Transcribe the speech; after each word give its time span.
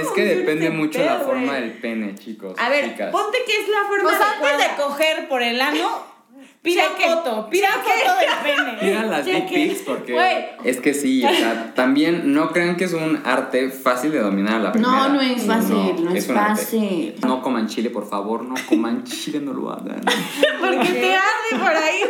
Es 0.00 0.08
que 0.14 0.24
depende 0.24 0.70
mucho 0.70 1.02
la 1.04 1.18
forma 1.20 1.54
del 1.54 1.72
pene, 1.72 2.14
chicos. 2.14 2.58
A 2.58 2.68
ver, 2.68 2.90
chicas. 2.90 3.10
ponte 3.12 3.38
que 3.46 3.52
es 3.62 3.68
la 3.68 3.84
forma 3.88 4.10
adecuada. 4.10 4.54
antes 4.64 4.76
de 4.76 4.82
coger 4.82 5.28
por 5.28 5.42
el 5.42 5.60
ano, 5.60 6.14
pida 6.62 6.82
Cheque. 6.96 7.10
foto, 7.10 7.48
pida 7.50 7.68
Cheque. 7.84 8.08
foto 8.08 8.18
del 8.18 8.28
pene. 8.66 8.78
Pidan 8.80 9.10
las 9.10 9.24
dick 9.24 9.48
pics 9.48 9.82
porque 9.82 10.48
es 10.64 10.80
que 10.80 10.94
sí, 10.94 11.24
o 11.24 11.28
sea, 11.30 11.72
también 11.74 12.32
no 12.32 12.50
crean 12.50 12.76
que 12.76 12.84
es 12.84 12.92
un 12.92 13.20
arte 13.24 13.70
fácil 13.70 14.10
de 14.12 14.18
dominar 14.20 14.56
a 14.56 14.58
la 14.58 14.72
primera. 14.72 14.92
No, 14.92 15.08
no 15.10 15.20
es 15.20 15.44
fácil, 15.46 16.04
no 16.04 16.10
es 16.14 16.28
arte. 16.30 16.40
fácil. 16.40 17.14
No 17.22 17.42
coman 17.42 17.66
chile, 17.68 17.90
por 17.90 18.08
favor, 18.08 18.42
no 18.44 18.54
coman 18.68 19.04
chile, 19.04 19.40
no 19.40 19.52
lo 19.52 19.70
hagan. 19.70 20.00
Porque 20.60 20.88
te 20.92 21.14
arde 21.14 21.58
por 21.64 21.74
ahí. 21.76 22.00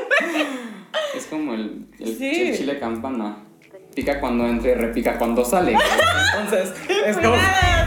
Es 1.17 1.27
como 1.27 1.55
el, 1.55 1.87
el, 1.99 2.17
Sí. 2.17 2.43
el 2.51 2.57
chile 2.57 2.79
campana. 2.79 3.37
Pica 3.95 4.19
cuando 4.19 4.45
entra 4.45 4.73
y 4.73 4.75
repica 4.75 5.17
cuando 5.17 5.45
sale. 5.45 5.73
Entonces, 6.41 6.73
es 7.07 7.17
como... 7.17 7.37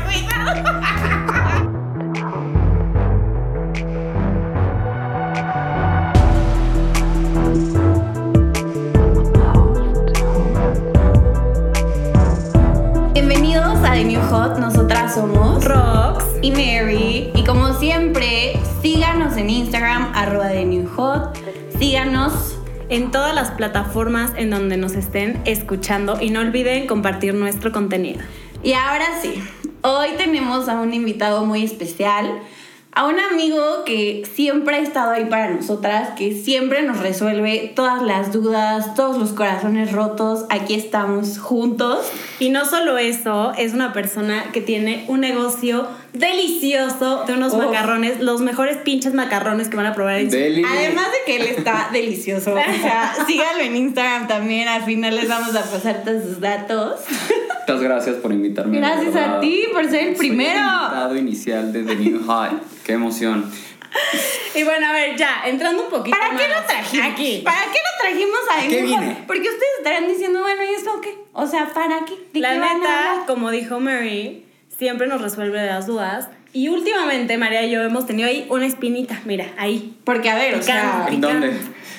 Cuidado. 0.07 0.53
Bienvenidos 13.13 13.83
a 13.83 13.91
The 13.91 14.05
New 14.05 14.21
Hot, 14.29 14.57
nosotras 14.59 15.13
somos 15.13 15.65
Rox. 15.65 16.23
y 16.41 16.51
Mary. 16.51 17.31
Y 17.35 17.43
como 17.43 17.73
siempre, 17.73 18.57
síganos 18.81 19.35
en 19.35 19.49
Instagram, 19.49 20.13
arroba 20.15 20.47
The 20.47 20.63
New 20.65 20.87
Hot. 20.95 21.37
Síganos. 21.77 22.53
En 22.89 23.11
todas 23.11 23.35
las 23.35 23.51
plataformas 23.51 24.31
en 24.37 24.49
donde 24.49 24.77
nos 24.77 24.93
estén 24.93 25.41
escuchando 25.43 26.21
y 26.21 26.29
no 26.29 26.39
olviden 26.39 26.87
compartir 26.87 27.33
nuestro 27.33 27.73
contenido. 27.73 28.21
Y 28.63 28.73
ahora 28.73 29.05
sí, 29.21 29.43
hoy 29.87 30.09
tenemos 30.17 30.67
a 30.67 30.79
un 30.81 30.93
invitado 30.93 31.45
muy 31.45 31.63
especial, 31.63 32.41
a 32.91 33.05
un 33.05 33.19
amigo 33.19 33.83
que 33.85 34.27
siempre 34.33 34.75
ha 34.75 34.79
estado 34.79 35.11
ahí 35.11 35.25
para 35.25 35.49
nosotras, 35.51 36.09
que 36.17 36.33
siempre 36.33 36.81
nos 36.81 36.99
resuelve 36.99 37.71
todas 37.75 38.01
las 38.01 38.33
dudas, 38.33 38.95
todos 38.95 39.17
los 39.17 39.31
corazones 39.31 39.91
rotos. 39.91 40.45
Aquí 40.49 40.73
estamos 40.73 41.37
juntos. 41.37 42.11
Y 42.39 42.49
no 42.49 42.65
solo 42.65 42.97
eso, 42.97 43.53
es 43.57 43.73
una 43.73 43.93
persona 43.93 44.51
que 44.51 44.61
tiene 44.61 45.05
un 45.07 45.21
negocio 45.21 45.87
delicioso 46.19 47.23
de 47.25 47.33
unos 47.33 47.53
Uf. 47.53 47.65
macarrones, 47.65 48.19
los 48.19 48.41
mejores 48.41 48.77
pinches 48.77 49.13
macarrones 49.13 49.69
que 49.69 49.77
van 49.77 49.85
a 49.87 49.93
probar 49.93 50.17
en 50.19 50.29
su 50.31 50.37
Deli. 50.37 50.63
Además 50.63 51.07
de 51.11 51.17
que 51.25 51.35
él 51.37 51.47
está 51.47 51.89
delicioso. 51.93 52.53
O 52.53 52.81
sea, 52.81 53.15
síganlo 53.25 53.63
en 53.63 53.75
Instagram 53.75 54.27
también. 54.27 54.67
Al 54.67 54.83
final 54.83 55.15
les 55.15 55.27
vamos 55.27 55.55
a 55.55 55.63
pasar 55.63 56.03
todos 56.03 56.23
sus 56.23 56.39
datos. 56.39 57.01
Muchas 57.67 57.81
gracias 57.81 58.15
por 58.17 58.31
invitarme. 58.31 58.77
Gracias 58.77 59.15
a 59.15 59.39
ti 59.39 59.65
por 59.73 59.83
ser 59.89 60.07
el 60.09 60.17
Soy 60.17 60.27
primero. 60.27 60.59
invitado 60.59 61.15
inicial 61.17 61.73
de 61.73 61.83
The 61.83 61.95
New 61.95 62.25
High. 62.25 62.51
Qué 62.85 62.93
emoción. 62.93 63.51
Y 64.53 64.63
bueno, 64.63 64.87
a 64.87 64.91
ver, 64.91 65.15
ya, 65.17 65.41
entrando 65.45 65.83
un 65.83 65.89
poquito 65.89 66.15
¿Para 66.17 66.37
qué 66.37 66.47
lo 66.47 66.61
trajimos? 66.65 67.07
Aquí. 67.07 67.41
¿Para 67.43 67.61
qué 67.71 67.79
lo 67.79 68.09
trajimos 68.09 68.39
a 68.53 68.67
qué 68.67 68.81
Hot? 68.81 69.01
vine? 69.01 69.17
Porque 69.25 69.41
ustedes 69.41 69.71
estarán 69.79 70.07
diciendo, 70.07 70.41
bueno, 70.41 70.61
¿y 70.63 70.73
esto 70.75 71.01
qué? 71.01 71.15
O 71.33 71.47
sea, 71.47 71.67
¿para 71.73 72.05
qué? 72.05 72.13
¿De 72.33 72.39
La 72.39 72.53
qué 72.53 72.59
van 72.59 72.69
a 72.69 72.73
neta, 72.79 73.23
como 73.27 73.49
dijo 73.51 73.79
Mary, 73.79 74.45
siempre 74.77 75.07
nos 75.07 75.21
resuelve 75.21 75.65
las 75.65 75.87
dudas. 75.87 76.29
Y 76.53 76.69
últimamente 76.69 77.37
María 77.37 77.63
y 77.65 77.71
yo 77.71 77.81
hemos 77.83 78.05
tenido 78.07 78.29
ahí 78.29 78.47
una 78.49 78.65
espinita, 78.65 79.19
mira, 79.25 79.47
ahí. 79.57 79.97
Porque, 80.03 80.29
a 80.29 80.35
ver, 80.35 80.55
o 80.55 80.61
sea. 80.61 81.07
¿En 81.09 81.21
dónde? 81.21 81.53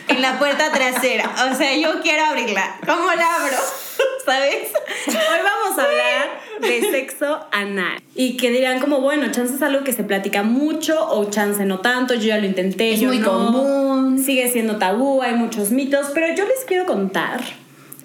en 0.09 0.23
la 0.23 0.39
puerta 0.39 0.73
trasera. 0.73 1.31
O 1.51 1.55
sea, 1.55 1.77
yo 1.77 2.01
quiero 2.03 2.25
abrirla. 2.25 2.77
¿Cómo 2.87 3.13
la 3.13 3.35
abro? 3.35 3.57
¿Sabes? 4.25 4.71
Hoy 5.07 5.15
vamos 5.15 5.79
a 5.79 5.85
hablar 5.85 6.41
de 6.61 6.91
sexo 6.91 7.47
anal. 7.53 8.01
Y 8.15 8.37
que 8.37 8.51
dirán 8.51 8.81
como, 8.81 9.01
bueno, 9.01 9.31
chance 9.31 9.55
es 9.55 9.63
algo 9.63 9.85
que 9.85 9.93
se 9.93 10.05
platica 10.05 10.43
mucho 10.43 11.09
o 11.11 11.31
chance 11.31 11.65
no 11.65 11.81
tanto, 11.81 12.15
yo 12.15 12.29
ya 12.29 12.39
lo 12.39 12.47
intenté, 12.47 12.95
Es 12.95 13.01
yo 13.01 13.09
muy 13.09 13.19
no. 13.19 13.31
común. 13.31 14.23
Sigue 14.23 14.51
siendo 14.51 14.77
tabú, 14.77 15.23
hay 15.23 15.35
muchos 15.35 15.71
mitos, 15.71 16.09
pero 16.15 16.35
yo 16.35 16.45
les 16.47 16.65
quiero 16.67 16.87
contar 16.87 17.41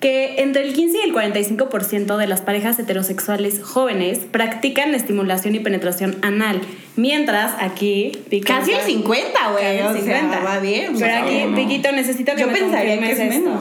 que 0.03 0.41
entre 0.41 0.63
el 0.63 0.73
15 0.73 0.97
y 0.97 1.01
el 1.01 1.13
45% 1.13 2.17
de 2.17 2.27
las 2.27 2.41
parejas 2.41 2.77
heterosexuales 2.77 3.63
jóvenes 3.63 4.19
practican 4.29 4.91
la 4.91 4.97
estimulación 4.97 5.55
y 5.55 5.59
penetración 5.59 6.17
anal, 6.21 6.59
mientras 6.97 7.53
aquí... 7.57 8.11
Casi 8.45 8.73
el 8.73 8.81
50, 8.81 9.51
güey. 9.53 9.79
O 9.79 9.91
el 9.91 10.03
sea, 10.03 10.19
50. 10.19 10.39
va 10.41 10.59
bien. 10.59 10.93
Pero 10.99 11.13
aquí. 11.23 11.45
Piquito, 11.55 11.93
necesito 11.93 12.33
que 12.35 12.41
Yo 12.41 12.47
me 12.47 12.53
pensaría 12.53 12.99
que 12.99 13.11
es 13.13 13.19
esto. 13.19 13.59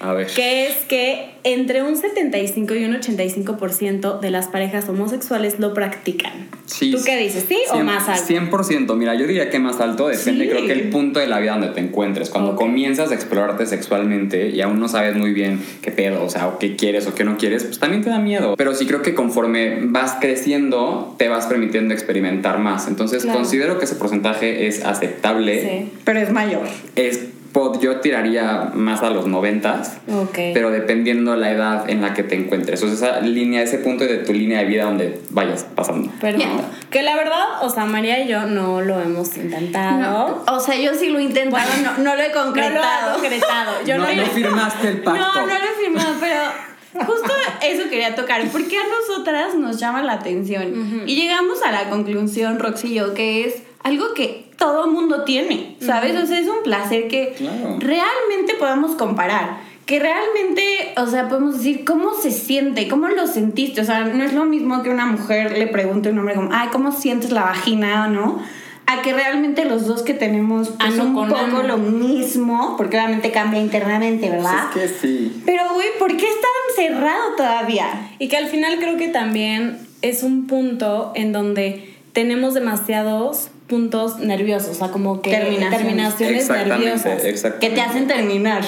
A 0.00 0.12
ver. 0.12 0.28
Que 0.28 0.66
es 0.68 0.74
que 0.88 1.30
entre 1.44 1.82
un 1.82 1.96
75 1.96 2.74
y 2.76 2.84
un 2.84 2.94
85% 2.94 4.20
de 4.20 4.30
las 4.30 4.46
parejas 4.46 4.88
homosexuales 4.88 5.58
lo 5.58 5.74
practican. 5.74 6.48
Sí, 6.66 6.92
¿Tú 6.92 6.98
qué 7.04 7.16
dices? 7.16 7.46
¿Sí 7.48 7.56
o 7.70 7.74
cien- 7.76 7.84
más 7.84 8.08
alto? 8.08 8.24
100%. 8.26 8.94
Mira, 8.94 9.14
yo 9.14 9.26
diría 9.26 9.50
que 9.50 9.58
más 9.58 9.80
alto 9.80 10.08
depende, 10.08 10.44
Sí. 10.44 10.50
creo 10.50 10.66
que 10.66 10.72
el 10.72 10.90
punto 10.90 11.18
de 11.18 11.26
la 11.26 11.40
vida 11.40 11.52
donde 11.52 11.68
te 11.68 11.80
encuentres. 11.80 12.30
Cuando 12.30 12.52
Ok. 12.52 12.58
comienzas 12.58 13.10
a 13.10 13.14
explorarte 13.14 13.66
sexualmente 13.66 14.50
y 14.50 14.60
aún 14.60 14.78
no 14.78 14.86
sabes 14.88 15.16
muy 15.16 15.32
bien 15.32 15.60
qué 15.82 15.90
pedo, 15.90 16.22
o 16.22 16.28
sea, 16.30 16.46
o 16.48 16.58
qué 16.58 16.76
quieres 16.76 17.06
o 17.06 17.14
qué 17.14 17.24
no 17.24 17.36
quieres, 17.36 17.64
pues 17.64 17.78
también 17.78 18.02
te 18.04 18.10
da 18.10 18.18
miedo. 18.18 18.54
Pero 18.56 18.74
sí 18.74 18.86
creo 18.86 19.02
que 19.02 19.14
conforme 19.14 19.78
vas 19.82 20.16
creciendo, 20.20 21.14
te 21.18 21.28
vas 21.28 21.46
permitiendo 21.46 21.94
experimentar 21.94 22.58
más. 22.58 22.86
Entonces, 22.88 23.22
Claro. 23.24 23.38
considero 23.40 23.78
que 23.78 23.84
ese 23.86 23.96
porcentaje 23.96 24.66
es 24.68 24.84
aceptable. 24.84 25.62
Sí. 25.62 25.92
Pero 26.04 26.20
es 26.20 26.30
mayor. 26.32 26.68
Es, 26.96 27.20
pod- 27.58 27.80
yo 27.80 28.00
tiraría 28.00 28.70
más 28.74 29.02
a 29.02 29.10
los 29.10 29.26
noventas. 29.26 29.98
Ok. 30.08 30.34
Pero 30.54 30.70
dependiendo 30.70 31.34
la 31.36 31.50
edad 31.50 31.90
en 31.90 32.00
la 32.02 32.14
que 32.14 32.22
te 32.22 32.36
encuentres. 32.36 32.82
O 32.82 32.86
sea, 32.94 32.94
esa 33.18 33.20
línea, 33.20 33.62
ese 33.62 33.78
punto 33.78 34.04
de 34.04 34.18
tu 34.18 34.32
línea 34.32 34.60
de 34.60 34.64
vida 34.66 34.84
donde 34.84 35.20
vayas 35.30 35.64
pasando. 35.74 36.10
Perfecto. 36.20 36.62
Que 36.90 37.02
la 37.02 37.16
verdad, 37.16 37.62
o 37.62 37.68
sea, 37.70 37.84
María 37.84 38.22
y 38.22 38.28
yo 38.28 38.46
no 38.46 38.80
lo 38.80 39.00
hemos 39.00 39.36
intentado. 39.36 40.42
No, 40.46 40.54
o 40.56 40.60
sea, 40.60 40.76
yo 40.76 40.94
sí 40.94 41.08
lo 41.08 41.18
he 41.18 41.24
intentado, 41.24 41.66
Bueno, 41.68 41.92
no, 41.98 42.04
no 42.04 42.14
lo 42.16 42.22
he 42.22 42.28
No 42.28 42.34
lo 42.36 42.44
concretado. 42.44 43.10
he 43.10 43.20
concretado. 43.20 43.72
Yo 43.86 43.98
no, 43.98 44.06
no, 44.06 44.14
no 44.14 44.26
firmaste 44.26 44.88
el 44.88 44.98
pacto. 45.02 45.20
No, 45.20 45.40
no 45.46 45.46
lo 45.46 45.64
he 45.64 45.84
firmado, 45.84 46.14
pero 46.20 47.04
justo 47.06 47.32
eso 47.62 47.88
quería 47.90 48.14
tocar. 48.14 48.42
Porque 48.50 48.76
a 48.78 48.82
nosotras 48.88 49.54
nos 49.56 49.78
llama 49.78 50.02
la 50.02 50.14
atención. 50.14 51.02
Y 51.06 51.16
llegamos 51.16 51.62
a 51.62 51.72
la 51.72 51.90
conclusión, 51.90 52.58
Roxy 52.58 52.88
y 52.88 52.94
yo, 52.94 53.14
que 53.14 53.44
es 53.44 53.54
algo 53.82 54.12
que 54.14 54.46
todo 54.56 54.86
mundo 54.88 55.22
tiene, 55.24 55.76
¿sabes? 55.80 56.16
O 56.16 56.26
sea, 56.26 56.38
es 56.40 56.48
un 56.48 56.62
placer 56.64 57.08
que 57.08 57.34
Claro. 57.36 57.76
realmente 57.78 58.54
podamos 58.58 58.96
comparar. 58.96 59.58
Que 59.86 60.00
realmente, 60.00 60.92
o 60.98 61.06
sea, 61.06 61.28
podemos 61.28 61.56
decir 61.58 61.84
cómo 61.84 62.12
se 62.12 62.30
siente, 62.30 62.88
cómo 62.88 63.08
lo 63.08 63.26
sentiste. 63.26 63.80
O 63.80 63.84
sea, 63.84 64.04
no 64.04 64.22
es 64.22 64.34
lo 64.34 64.44
mismo 64.44 64.82
que 64.82 64.90
una 64.90 65.06
mujer 65.06 65.56
le 65.56 65.66
pregunte 65.66 66.08
a 66.10 66.12
un 66.12 66.18
hombre 66.18 66.34
como, 66.34 66.50
ay, 66.52 66.68
¿cómo 66.72 66.92
sientes 66.92 67.30
la 67.30 67.44
vagina 67.44 68.04
o 68.04 68.10
no? 68.10 68.42
A 68.86 69.00
que 69.02 69.14
realmente 69.14 69.64
los 69.64 69.86
dos 69.86 70.02
que 70.02 70.12
tenemos 70.14 70.70
pues, 70.70 70.92
Ano 70.92 71.04
un 71.04 71.14
poco 71.14 71.36
ano. 71.36 71.62
lo 71.62 71.78
mismo, 71.78 72.74
porque 72.76 72.96
obviamente 72.98 73.30
cambia 73.30 73.60
internamente, 73.60 74.28
¿verdad? 74.28 74.64
Pues 74.72 74.84
es 74.84 74.92
que 74.92 75.08
sí. 75.08 75.42
Pero, 75.46 75.62
güey, 75.72 75.88
¿por 75.98 76.14
qué 76.16 76.26
está 76.26 76.46
tan 76.66 76.86
cerrado 76.86 77.36
todavía? 77.36 78.10
Y 78.18 78.28
que 78.28 78.36
al 78.36 78.48
final 78.48 78.78
creo 78.80 78.96
que 78.98 79.08
también 79.08 79.78
es 80.02 80.22
un 80.22 80.46
punto 80.46 81.12
en 81.14 81.32
donde 81.32 81.94
tenemos 82.12 82.52
demasiados 82.54 83.48
puntos 83.68 84.18
nerviosos, 84.18 84.70
o 84.70 84.74
sea, 84.74 84.88
como 84.88 85.20
que 85.22 85.30
Terminaciones. 85.30 85.78
terminaciones 85.78 86.48
nerviosas. 86.48 87.24
exactamente. 87.24 87.68
Que 87.68 87.74
te 87.74 87.80
hacen 87.80 88.06
terminar. 88.08 88.64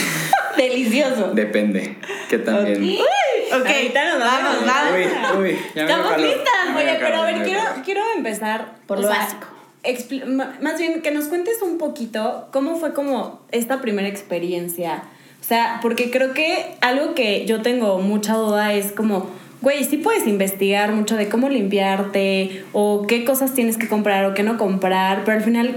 Delicioso. 0.56 1.32
Depende. 1.34 1.96
Que 2.30 2.38
también. 2.38 2.82
Uy, 2.82 2.98
ok, 2.98 3.66
Ahorita 3.66 4.04
nos 4.10 4.18
vamos, 4.20 4.66
vamos. 4.66 4.66
vamos. 4.66 5.38
Uy, 5.38 5.50
uy, 5.50 5.58
ya 5.74 5.82
Estamos 5.82 6.16
listas. 6.18 6.76
Oye, 6.76 6.96
pero 6.98 7.16
a 7.16 7.26
ver, 7.26 7.42
quiero, 7.44 7.60
quiero 7.84 8.00
empezar 8.16 8.76
Por 8.86 8.98
o 8.98 9.02
lo 9.02 9.08
sea, 9.08 9.18
básico. 9.18 9.46
más 10.62 10.78
bien 10.78 11.02
que 11.02 11.10
nos 11.10 11.26
cuentes 11.26 11.60
un 11.62 11.76
poquito 11.78 12.48
cómo 12.52 12.76
fue 12.76 12.94
como 12.94 13.40
esta 13.52 13.80
primera 13.80 14.08
experiencia. 14.08 15.02
O 15.40 15.44
sea, 15.44 15.78
porque 15.82 16.10
creo 16.10 16.32
que 16.32 16.76
algo 16.80 17.14
que 17.14 17.44
yo 17.46 17.62
tengo 17.62 17.98
mucha 17.98 18.34
duda 18.34 18.72
es 18.72 18.90
como, 18.92 19.30
güey, 19.60 19.84
sí 19.84 19.96
puedes 19.96 20.26
investigar 20.26 20.92
mucho 20.92 21.16
de 21.16 21.28
cómo 21.28 21.48
limpiarte 21.48 22.64
o 22.72 23.06
qué 23.06 23.24
cosas 23.24 23.54
tienes 23.54 23.76
que 23.76 23.88
comprar 23.88 24.24
o 24.26 24.34
qué 24.34 24.42
no 24.42 24.58
comprar, 24.58 25.24
pero 25.24 25.38
al 25.38 25.44
final, 25.44 25.76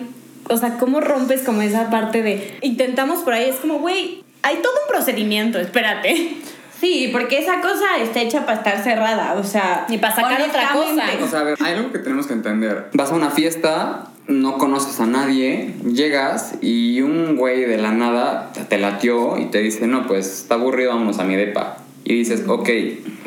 o 0.50 0.58
sea, 0.58 0.78
cómo 0.78 1.02
rompes 1.02 1.42
como 1.42 1.62
esa 1.62 1.90
parte 1.90 2.22
de 2.22 2.58
intentamos 2.62 3.20
por 3.20 3.34
ahí, 3.34 3.50
es 3.50 3.58
como, 3.58 3.80
güey, 3.80 4.24
hay 4.42 4.58
todo 4.58 4.74
un 4.74 4.94
procedimiento, 4.94 5.60
espérate. 5.60 6.38
Sí, 6.80 7.10
porque 7.12 7.40
esa 7.40 7.60
cosa 7.60 7.98
está 8.02 8.22
hecha 8.22 8.46
para 8.46 8.60
estar 8.60 8.82
cerrada, 8.82 9.34
o 9.34 9.44
sea... 9.44 9.86
Ni 9.90 9.98
para 9.98 10.16
sacar 10.16 10.42
otra 10.42 10.70
cosa. 10.72 10.80
honestamente. 10.92 11.24
O 11.24 11.28
sea, 11.28 11.40
a 11.42 11.44
ver, 11.44 11.58
hay 11.60 11.74
algo 11.74 11.92
que 11.92 12.00
tenemos 12.00 12.26
que 12.26 12.34
entender. 12.34 12.90
Vas 12.94 13.12
a 13.12 13.16
una 13.16 13.32
fiesta, 13.32 14.06
no 14.28 14.58
conoces 14.58 15.00
a 15.02 15.06
nadie, 15.06 15.74
llegas 15.84 16.54
y 16.62 17.02
un 17.02 17.36
güey 17.36 17.66
de 17.66 17.78
la 17.78 17.92
nada 17.92 18.54
te 18.54 18.78
latió 18.78 19.38
y 19.38 19.48
te 19.48 19.58
dice, 19.58 19.88
no, 19.88 20.08
pues 20.08 20.28
está 20.28 20.56
aburrido, 20.56 20.92
vámonos 20.92 21.20
a 21.20 21.26
mi 21.26 21.36
depa. 21.36 21.80
Y 22.10 22.16
dices, 22.16 22.44
ok, 22.48 22.68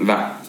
va. 0.08 0.40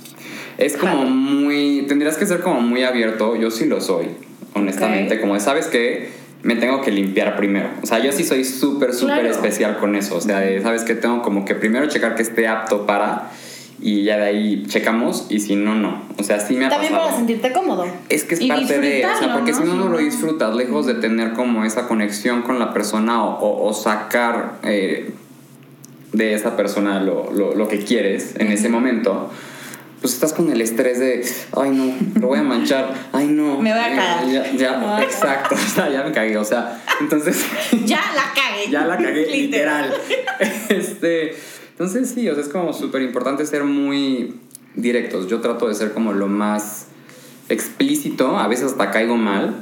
Es 0.57 0.75
como 0.75 1.05
muy. 1.05 1.85
Tendrías 1.87 2.17
que 2.17 2.25
ser 2.25 2.41
como 2.41 2.61
muy 2.61 2.83
abierto. 2.83 3.35
Yo 3.35 3.51
sí 3.51 3.65
lo 3.65 3.79
soy, 3.79 4.07
honestamente. 4.55 5.15
Ok. 5.15 5.21
Como 5.21 5.39
¿sabes 5.39 5.67
qué? 5.67 6.09
Me 6.41 6.55
tengo 6.55 6.81
que 6.81 6.89
limpiar 6.91 7.35
primero. 7.37 7.69
O 7.83 7.85
sea, 7.85 7.99
yo 7.99 8.11
sí 8.11 8.23
soy 8.23 8.43
súper, 8.43 8.93
súper 8.93 9.19
Claro. 9.21 9.29
especial 9.29 9.77
con 9.77 9.95
eso. 9.95 10.15
O 10.17 10.21
sea, 10.21 10.39
de, 10.39 10.61
¿sabes 10.61 10.83
qué? 10.83 10.95
Tengo 10.95 11.21
como 11.21 11.45
que 11.45 11.53
primero 11.55 11.85
checar 11.87 12.15
que 12.15 12.23
esté 12.23 12.47
apto 12.47 12.85
para. 12.87 13.29
y 13.79 14.03
ya 14.03 14.17
de 14.17 14.23
ahí 14.23 14.63
checamos 14.67 15.27
y 15.29 15.39
si 15.39 15.55
no, 15.55 15.75
no. 15.75 16.01
O 16.17 16.23
sea, 16.23 16.39
sí 16.39 16.55
me 16.55 16.65
ha 16.65 16.69
También 16.69 16.91
pasado. 16.93 17.09
para 17.09 17.17
sentirte 17.17 17.51
cómodo. 17.51 17.85
Es 18.09 18.23
que 18.23 18.33
es 18.35 18.41
Y 18.41 18.47
parte 18.47 18.79
de, 18.79 19.05
o 19.05 19.17
sea, 19.19 19.33
porque 19.33 19.51
¿no? 19.51 19.57
si 19.59 19.63
no, 19.65 19.75
no 19.75 19.89
lo 19.89 19.97
disfrutas, 19.99 20.55
lejos 20.55 20.85
de 20.87 20.95
tener 20.95 21.33
como 21.33 21.65
esa 21.65 21.87
conexión 21.87 22.41
con 22.43 22.57
la 22.59 22.73
persona 22.73 23.23
o, 23.23 23.37
o- 23.39 23.67
o 23.69 23.73
sacar 23.73 24.53
eh, 24.63 25.11
de 26.13 26.33
esa 26.33 26.55
persona 26.55 27.01
lo, 27.01 27.31
lo- 27.31 27.53
lo 27.55 27.67
que 27.67 27.79
quieres 27.83 28.35
en 28.37 28.51
ese 28.51 28.69
momento, 28.69 29.31
pues 30.01 30.13
estás 30.13 30.33
con 30.33 30.51
el 30.51 30.61
estrés 30.61 30.99
de, 30.99 31.25
ay 31.55 31.69
no, 31.71 31.95
lo 32.21 32.27
voy 32.27 32.39
a 32.39 32.43
manchar, 32.43 32.93
ay 33.13 33.27
no. 33.27 33.59
Me 33.59 33.71
voy 33.71 33.79
a 33.79 33.89
cagar. 33.95 34.55
Ya, 34.57 35.01
exacto, 35.03 35.55
o 35.55 35.57
sea, 35.57 35.89
ya 35.89 36.03
me 36.03 36.11
cagué, 36.11 36.37
o 36.37 36.43
sea, 36.45 36.81
entonces 36.99 37.43
Ya 37.85 38.01
la 38.15 38.33
cagué. 38.35 38.69
ya 38.69 38.85
la 38.85 38.97
cagué 38.97 39.25
literal. 39.31 39.93
Este, 40.69 41.35
entonces 41.71 42.09
sí, 42.09 42.27
o 42.29 42.33
sea, 42.35 42.43
es 42.43 42.49
como 42.49 42.73
súper 42.73 43.01
importante 43.01 43.45
ser 43.45 43.63
muy 43.63 44.35
directos. 44.75 45.27
Yo 45.27 45.39
trato 45.41 45.67
de 45.67 45.73
ser 45.75 45.93
como 45.93 46.13
lo 46.13 46.27
más 46.27 46.87
explícito, 47.49 48.37
a 48.37 48.47
veces 48.47 48.65
hasta 48.71 48.91
caigo 48.91 49.15
mal. 49.17 49.55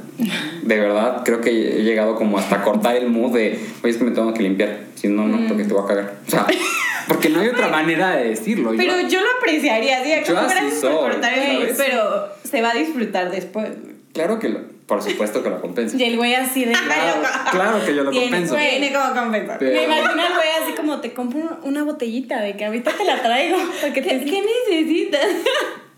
De 0.62 0.78
verdad, 0.78 1.22
creo 1.24 1.40
que 1.40 1.50
he 1.50 1.82
llegado 1.82 2.14
como 2.16 2.38
hasta 2.38 2.62
cortar 2.62 2.96
el 2.96 3.08
mood 3.08 3.32
de, 3.34 3.58
oye, 3.82 3.90
es 3.90 3.96
que 3.96 4.04
me 4.04 4.10
tengo 4.12 4.32
que 4.34 4.42
limpiar, 4.42 4.80
si 4.94 5.08
no, 5.08 5.26
no, 5.26 5.48
porque 5.48 5.64
te 5.64 5.72
voy 5.74 5.82
a 5.84 5.86
cagar. 5.86 6.14
O 6.26 6.30
sea, 6.30 6.46
porque 7.08 7.28
no 7.28 7.40
hay 7.40 7.48
otra 7.48 7.68
manera 7.68 8.10
de 8.16 8.28
decirlo. 8.30 8.72
Yo- 8.72 8.78
Pero 8.78 9.00
yo 9.08 9.20
lo 9.20 9.26
apreciaría, 9.38 9.98
así 10.00 10.10
Yo 10.10 10.38
así 10.38 10.54
gracias 10.54 10.74
por 10.74 10.80
soy, 10.92 10.94
cortar 11.12 11.38
el 11.38 11.68
pero 11.76 12.28
se 12.44 12.62
va 12.62 12.70
a 12.70 12.74
disfrutar 12.74 13.30
después. 13.30 13.68
claro 14.12 14.38
que, 14.38 14.48
lo- 14.50 14.72
por 14.86 15.02
supuesto 15.02 15.42
que 15.42 15.48
lo 15.50 15.60
compenso. 15.60 15.96
Y 15.96 16.04
el 16.04 16.16
güey 16.18 16.34
así 16.34 16.64
de. 16.66 16.72
Claro, 16.72 17.22
claro 17.50 17.84
que 17.86 17.94
yo 17.94 18.04
lo 18.04 18.10
Tiene, 18.10 18.26
compenso. 18.26 18.56
tiene 18.56 18.92
como 18.92 19.14
compensar. 19.14 19.58
Pero- 19.58 19.72
Me 19.72 19.84
imagino 19.84 20.22
al 20.22 20.34
güey 20.34 20.48
así 20.62 20.72
como 20.76 21.00
te 21.00 21.14
compro 21.14 21.58
una 21.64 21.82
botellita 21.82 22.40
de 22.42 22.56
que 22.56 22.64
ahorita 22.66 22.90
te 22.92 23.04
la 23.04 23.22
traigo. 23.22 23.56
Porque 23.80 24.02
¿Qué, 24.02 24.18
te 24.18 24.24
qué 24.26 24.42
necesitas? 24.68 25.20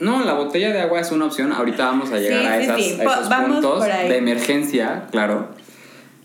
No, 0.00 0.24
la 0.24 0.34
botella 0.34 0.72
de 0.72 0.80
agua 0.80 1.00
es 1.00 1.10
una 1.12 1.26
opción. 1.26 1.52
Ahorita 1.52 1.86
vamos 1.86 2.10
a 2.12 2.18
llegar 2.18 2.40
Sí, 2.40 2.46
a, 2.46 2.56
sí, 2.58 2.64
esas- 2.64 2.76
sí. 2.96 3.00
a 3.00 3.12
esos 3.14 3.28
vamos 3.28 3.50
puntos 3.60 3.84
de 3.84 4.16
emergencia, 4.16 5.04
claro. 5.10 5.48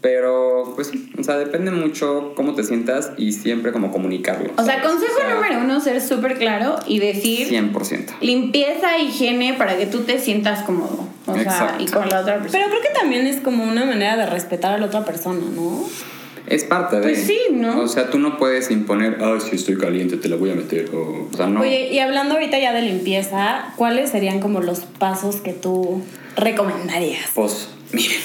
Pero, 0.01 0.71
pues, 0.75 0.87
sí, 0.87 1.11
o 1.19 1.23
sea, 1.23 1.35
depende 1.37 1.71
mucho 1.71 2.31
cómo 2.35 2.53
te 2.55 2.63
sientas 2.63 3.11
y 3.17 3.33
siempre 3.33 3.73
como 3.73 3.91
comunicarlo. 3.91 4.49
O 4.57 4.63
sea, 4.63 4.81
consejo 4.81 5.11
O 5.17 5.19
sea, 5.19 5.35
número 5.35 5.59
uno, 5.59 5.81
ser 5.81 5.99
súper 6.01 6.37
claro 6.37 6.79
y 6.87 6.99
decir 6.99 7.49
100%. 7.49 8.13
limpieza, 8.21 8.97
higiene 8.97 9.55
para 9.55 9.77
que 9.77 9.87
tú 9.87 9.99
te 10.03 10.17
sientas 10.17 10.63
cómodo. 10.63 11.05
O 11.25 11.33
sea, 11.33 11.41
Exacto. 11.43 11.83
y 11.83 11.87
con 11.87 12.07
la 12.07 12.21
otra 12.21 12.39
persona. 12.39 12.51
Pero 12.65 12.69
creo 12.69 12.81
que 12.81 12.97
también 12.97 13.27
es 13.27 13.41
como 13.41 13.63
una 13.65 13.83
manera 13.83 14.15
de 14.15 14.25
respetar 14.25 14.73
a 14.75 14.77
la 14.77 14.85
otra 14.85 15.03
persona, 15.03 15.41
¿no? 15.53 15.83
Es 16.49 16.63
parte 16.63 16.97
de. 16.97 17.03
Pues 17.03 17.19
sí, 17.25 17.39
¿no? 17.51 17.81
O 17.81 17.87
sea, 17.87 18.09
tú 18.09 18.17
no 18.17 18.37
puedes 18.37 18.71
imponer, 18.71 19.19
ah, 19.21 19.37
si 19.39 19.55
estoy 19.55 19.77
caliente, 19.77 20.17
te 20.17 20.27
la 20.27 20.35
voy 20.35 20.49
a 20.49 20.55
meter. 20.55 20.89
O, 20.93 21.27
o 21.31 21.37
sea, 21.37 21.45
no. 21.45 21.61
Oye, 21.61 21.93
y 21.93 21.99
hablando 21.99 22.33
ahorita 22.33 22.57
ya 22.57 22.73
de 22.73 22.81
limpieza, 22.81 23.71
¿cuáles 23.75 24.09
serían 24.09 24.39
como 24.39 24.59
los 24.59 24.79
pasos 24.79 25.37
que 25.37 25.53
tú 25.53 26.01
recomendarías? 26.35 27.29
Pues, 27.35 27.69
miren. 27.91 28.17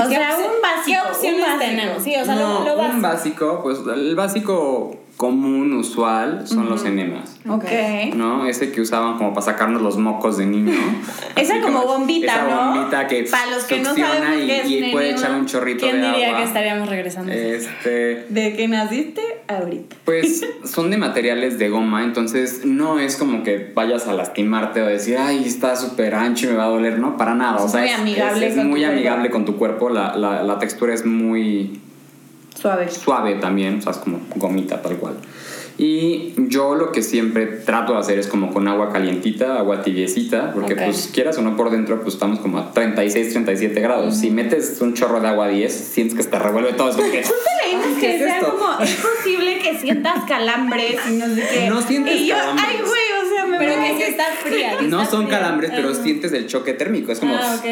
O 0.00 0.08
¿Qué 0.08 0.14
sea, 0.14 0.36
un 0.36 0.62
básico. 0.62 0.98
¿Qué 1.02 1.10
opciones 1.10 1.40
un 1.40 1.46
básico. 1.46 1.58
tenemos? 1.60 2.02
Sí, 2.02 2.14
o 2.16 2.24
sea, 2.24 2.34
no, 2.34 2.64
lo, 2.64 2.76
lo 2.76 2.82
un 2.90 3.02
básico. 3.02 3.60
básico, 3.60 3.60
pues, 3.62 3.78
el 3.98 4.16
básico 4.16 4.96
común, 5.18 5.72
usual, 5.74 6.46
son 6.46 6.70
los 6.70 6.84
enemas. 6.84 7.38
Ok. 7.48 7.64
¿no? 8.14 8.46
Ese 8.46 8.70
que 8.70 8.80
usaban 8.80 9.18
como 9.18 9.30
para 9.34 9.42
sacarnos 9.46 9.82
los 9.82 9.98
mocos 9.98 10.38
de 10.38 10.46
niño. 10.46 10.72
Esa 11.36 11.60
como 11.60 11.82
bombita, 11.82 12.32
esa 12.34 12.48
¿no? 12.48 12.72
bombita 12.74 13.06
que 13.08 13.24
Para 13.24 13.50
los 13.50 13.64
que 13.64 13.80
no 13.80 13.94
sabemos 13.96 14.42
y, 14.42 14.46
qué 14.46 14.60
es 14.60 14.70
y 14.70 14.92
puede 14.92 15.10
echar 15.10 15.32
un 15.32 15.46
chorrito 15.46 15.80
¿Quién 15.86 16.00
de 16.00 16.08
diría 16.08 16.26
agua. 16.28 16.38
que 16.38 16.44
estaríamos 16.44 16.88
regresando? 16.88 17.32
Este, 17.32 18.26
De 18.28 18.54
que 18.56 18.68
naciste 18.68 19.22
ahorita. 19.48 19.96
pues 20.04 20.44
son 20.64 20.90
de 20.90 20.96
materiales 20.98 21.58
de 21.58 21.68
goma, 21.68 22.04
entonces 22.04 22.64
no 22.64 22.98
es 23.00 23.16
como 23.16 23.42
que 23.42 23.72
vayas 23.74 24.06
a 24.06 24.14
lastimarte 24.14 24.82
o 24.82 24.86
decir, 24.86 25.16
ay, 25.18 25.42
está 25.44 25.74
súper 25.76 26.14
ancho 26.14 26.46
y 26.46 26.50
me 26.50 26.56
va 26.58 26.64
a 26.64 26.68
doler, 26.68 26.98
no, 27.00 27.16
para 27.16 27.34
nada. 27.34 27.58
Es 27.58 27.64
o 27.64 27.68
sea, 27.68 27.80
muy 27.80 27.88
es, 27.90 27.98
amigable 27.98 28.46
es- 28.46 28.56
muy 28.56 28.80
cuerpo. 28.80 28.92
amigable 28.94 29.30
con 29.30 29.44
tu 29.44 29.56
cuerpo, 29.56 29.90
la, 29.90 30.14
la, 30.16 30.44
la 30.44 30.58
textura 30.60 30.94
es 30.94 31.04
muy 31.04 31.80
Suave. 32.60 32.88
suave 32.90 33.34
también, 33.36 33.78
o 33.78 33.82
sea, 33.82 33.92
es 33.92 33.98
como 33.98 34.20
gomita 34.36 34.82
tal 34.82 34.96
cual. 34.96 35.14
Y 35.80 36.34
yo 36.48 36.74
lo 36.74 36.90
que 36.90 37.02
siempre 37.02 37.46
trato 37.46 37.92
de 37.92 38.00
hacer 38.00 38.18
es 38.18 38.26
como 38.26 38.52
con 38.52 38.66
agua 38.66 38.90
calientita, 38.92 39.58
agua 39.58 39.80
tibiecita, 39.82 40.52
porque 40.52 40.74
Ok. 40.74 40.80
pues 40.86 41.08
quieras 41.14 41.38
o 41.38 41.42
no 41.42 41.56
por 41.56 41.70
dentro, 41.70 42.00
pues 42.02 42.14
estamos 42.14 42.40
como 42.40 42.58
a 42.58 42.72
36, 42.72 43.30
37 43.32 43.80
grados. 43.80 44.16
Si 44.16 44.30
metes 44.30 44.76
un 44.80 44.94
chorro 44.94 45.20
de 45.20 45.28
agua 45.28 45.44
a 45.46 45.48
10, 45.50 45.72
sientes 45.72 46.16
que 46.16 46.24
se 46.24 46.30
te 46.30 46.38
revuelve 46.40 46.72
todo. 46.72 46.88
Es 46.88 46.96
como 46.96 47.08
que, 47.12 47.22
Leímos 47.22 47.86
¿qué 47.94 48.00
que 48.00 48.14
es 48.16 48.22
sea 48.22 48.38
esto? 48.40 48.56
como, 48.58 48.80
es 48.82 48.96
posible 48.96 49.58
que 49.60 49.78
sientas 49.78 50.24
calambres 50.26 50.96
y 51.08 51.12
no 51.12 51.26
sé 51.26 51.44
qué. 51.52 51.68
No 51.70 51.80
sientes 51.80 52.20
y 52.22 52.26
yo, 52.26 52.34
calambres. 52.34 52.66
ay, 52.68 52.76
güey, 52.78 53.24
o 53.24 53.34
sea, 53.36 53.46
me 53.46 53.58
Pero 53.58 53.76
voy 53.76 53.84
que 53.86 53.92
a- 53.92 53.96
sí 53.98 54.02
está 54.02 54.24
fría. 54.42 54.78
que 54.78 54.86
no 54.88 55.00
está 55.02 55.10
son 55.12 55.26
fría. 55.26 55.38
calambres, 55.38 55.70
pero 55.76 55.90
Ah. 55.90 55.94
sientes 55.94 56.32
el 56.32 56.46
choque 56.48 56.72
térmico. 56.72 57.12
Es 57.12 57.20
como... 57.20 57.36
Ah, 57.36 57.54
ok. 57.56 57.64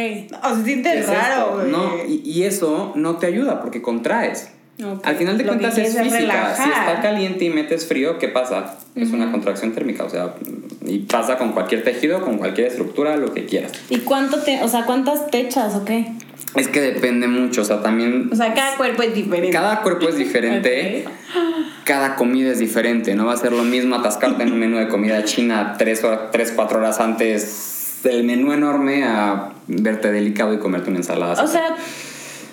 O 0.45 0.55
se 0.55 0.61
¿qué 0.61 0.65
siente 0.65 0.97
es 1.01 1.09
raro, 1.09 1.55
güey. 1.57 1.73
No, 1.73 1.93
y, 2.07 2.23
y 2.25 2.45
eso 2.45 2.93
no 2.95 3.17
te 3.17 3.27
ayuda 3.27 3.61
porque 3.61 3.83
contraes. 3.83 4.51
Al 5.05 5.17
final 5.17 5.39
de 5.39 5.45
Lo 5.45 5.51
cuentas 5.53 5.79
es 5.79 5.97
física. 5.97 6.19
relajar. 6.19 6.57
Si 6.57 6.69
está 6.69 7.01
caliente 7.01 7.45
y 7.47 7.51
metes 7.51 7.87
frío, 7.87 8.19
¿qué 8.19 8.29
pasa? 8.29 8.79
Es 8.95 9.11
una 9.11 9.31
contracción 9.33 9.73
térmica, 9.73 10.05
o 10.05 10.11
sea, 10.11 10.35
y 10.85 10.99
pasa 11.01 11.39
con 11.39 11.53
cualquier 11.53 11.83
tejido, 11.83 12.21
con 12.21 12.37
cualquier 12.39 12.69
estructura, 12.69 13.17
lo 13.17 13.33
que 13.33 13.47
quieras. 13.47 13.73
¿Y 13.89 13.99
cuánto 14.01 14.39
te, 14.41 14.63
o 14.63 14.69
sea, 14.69 14.85
cuántas 14.85 15.31
te 15.31 15.41
echas 15.41 15.75
o 15.75 15.85
qué? 15.85 16.13
Es 16.55 16.69
que 16.69 16.81
depende 16.81 17.27
mucho, 17.27 17.63
o 17.63 17.65
sea, 17.65 17.83
también 17.83 18.31
O 18.33 18.37
sea, 18.37 18.55
cada 18.55 18.77
cuerpo 18.77 19.03
es 19.03 19.15
diferente. 19.15 19.51
cada 19.51 19.83
cuerpo 19.83 20.09
es 20.09 20.17
diferente, 20.17 21.05
cada 21.85 22.17
comida 22.17 22.53
es 22.53 22.59
diferente, 22.59 23.15
no 23.15 23.27
va 23.27 23.33
a 23.35 23.37
ser 23.37 23.53
lo 23.53 23.65
mismo 23.65 23.97
atascarte 23.97 24.43
en 24.43 24.53
un 24.53 24.59
menú 24.59 24.79
de 24.79 24.89
comida 24.89 25.25
china 25.25 25.75
3 25.79 26.05
o 26.05 26.19
3 26.33 26.53
4 26.55 26.79
horas 26.79 27.01
antes 27.01 28.01
del 28.05 28.25
menú 28.25 28.53
enorme 28.53 29.05
a 29.05 29.51
verte 29.67 30.13
delicado 30.13 30.55
y 30.55 30.59
comerte 30.59 30.91
una 30.91 30.99
ensalada. 30.99 31.43
O 31.43 31.47
sea, 31.47 31.77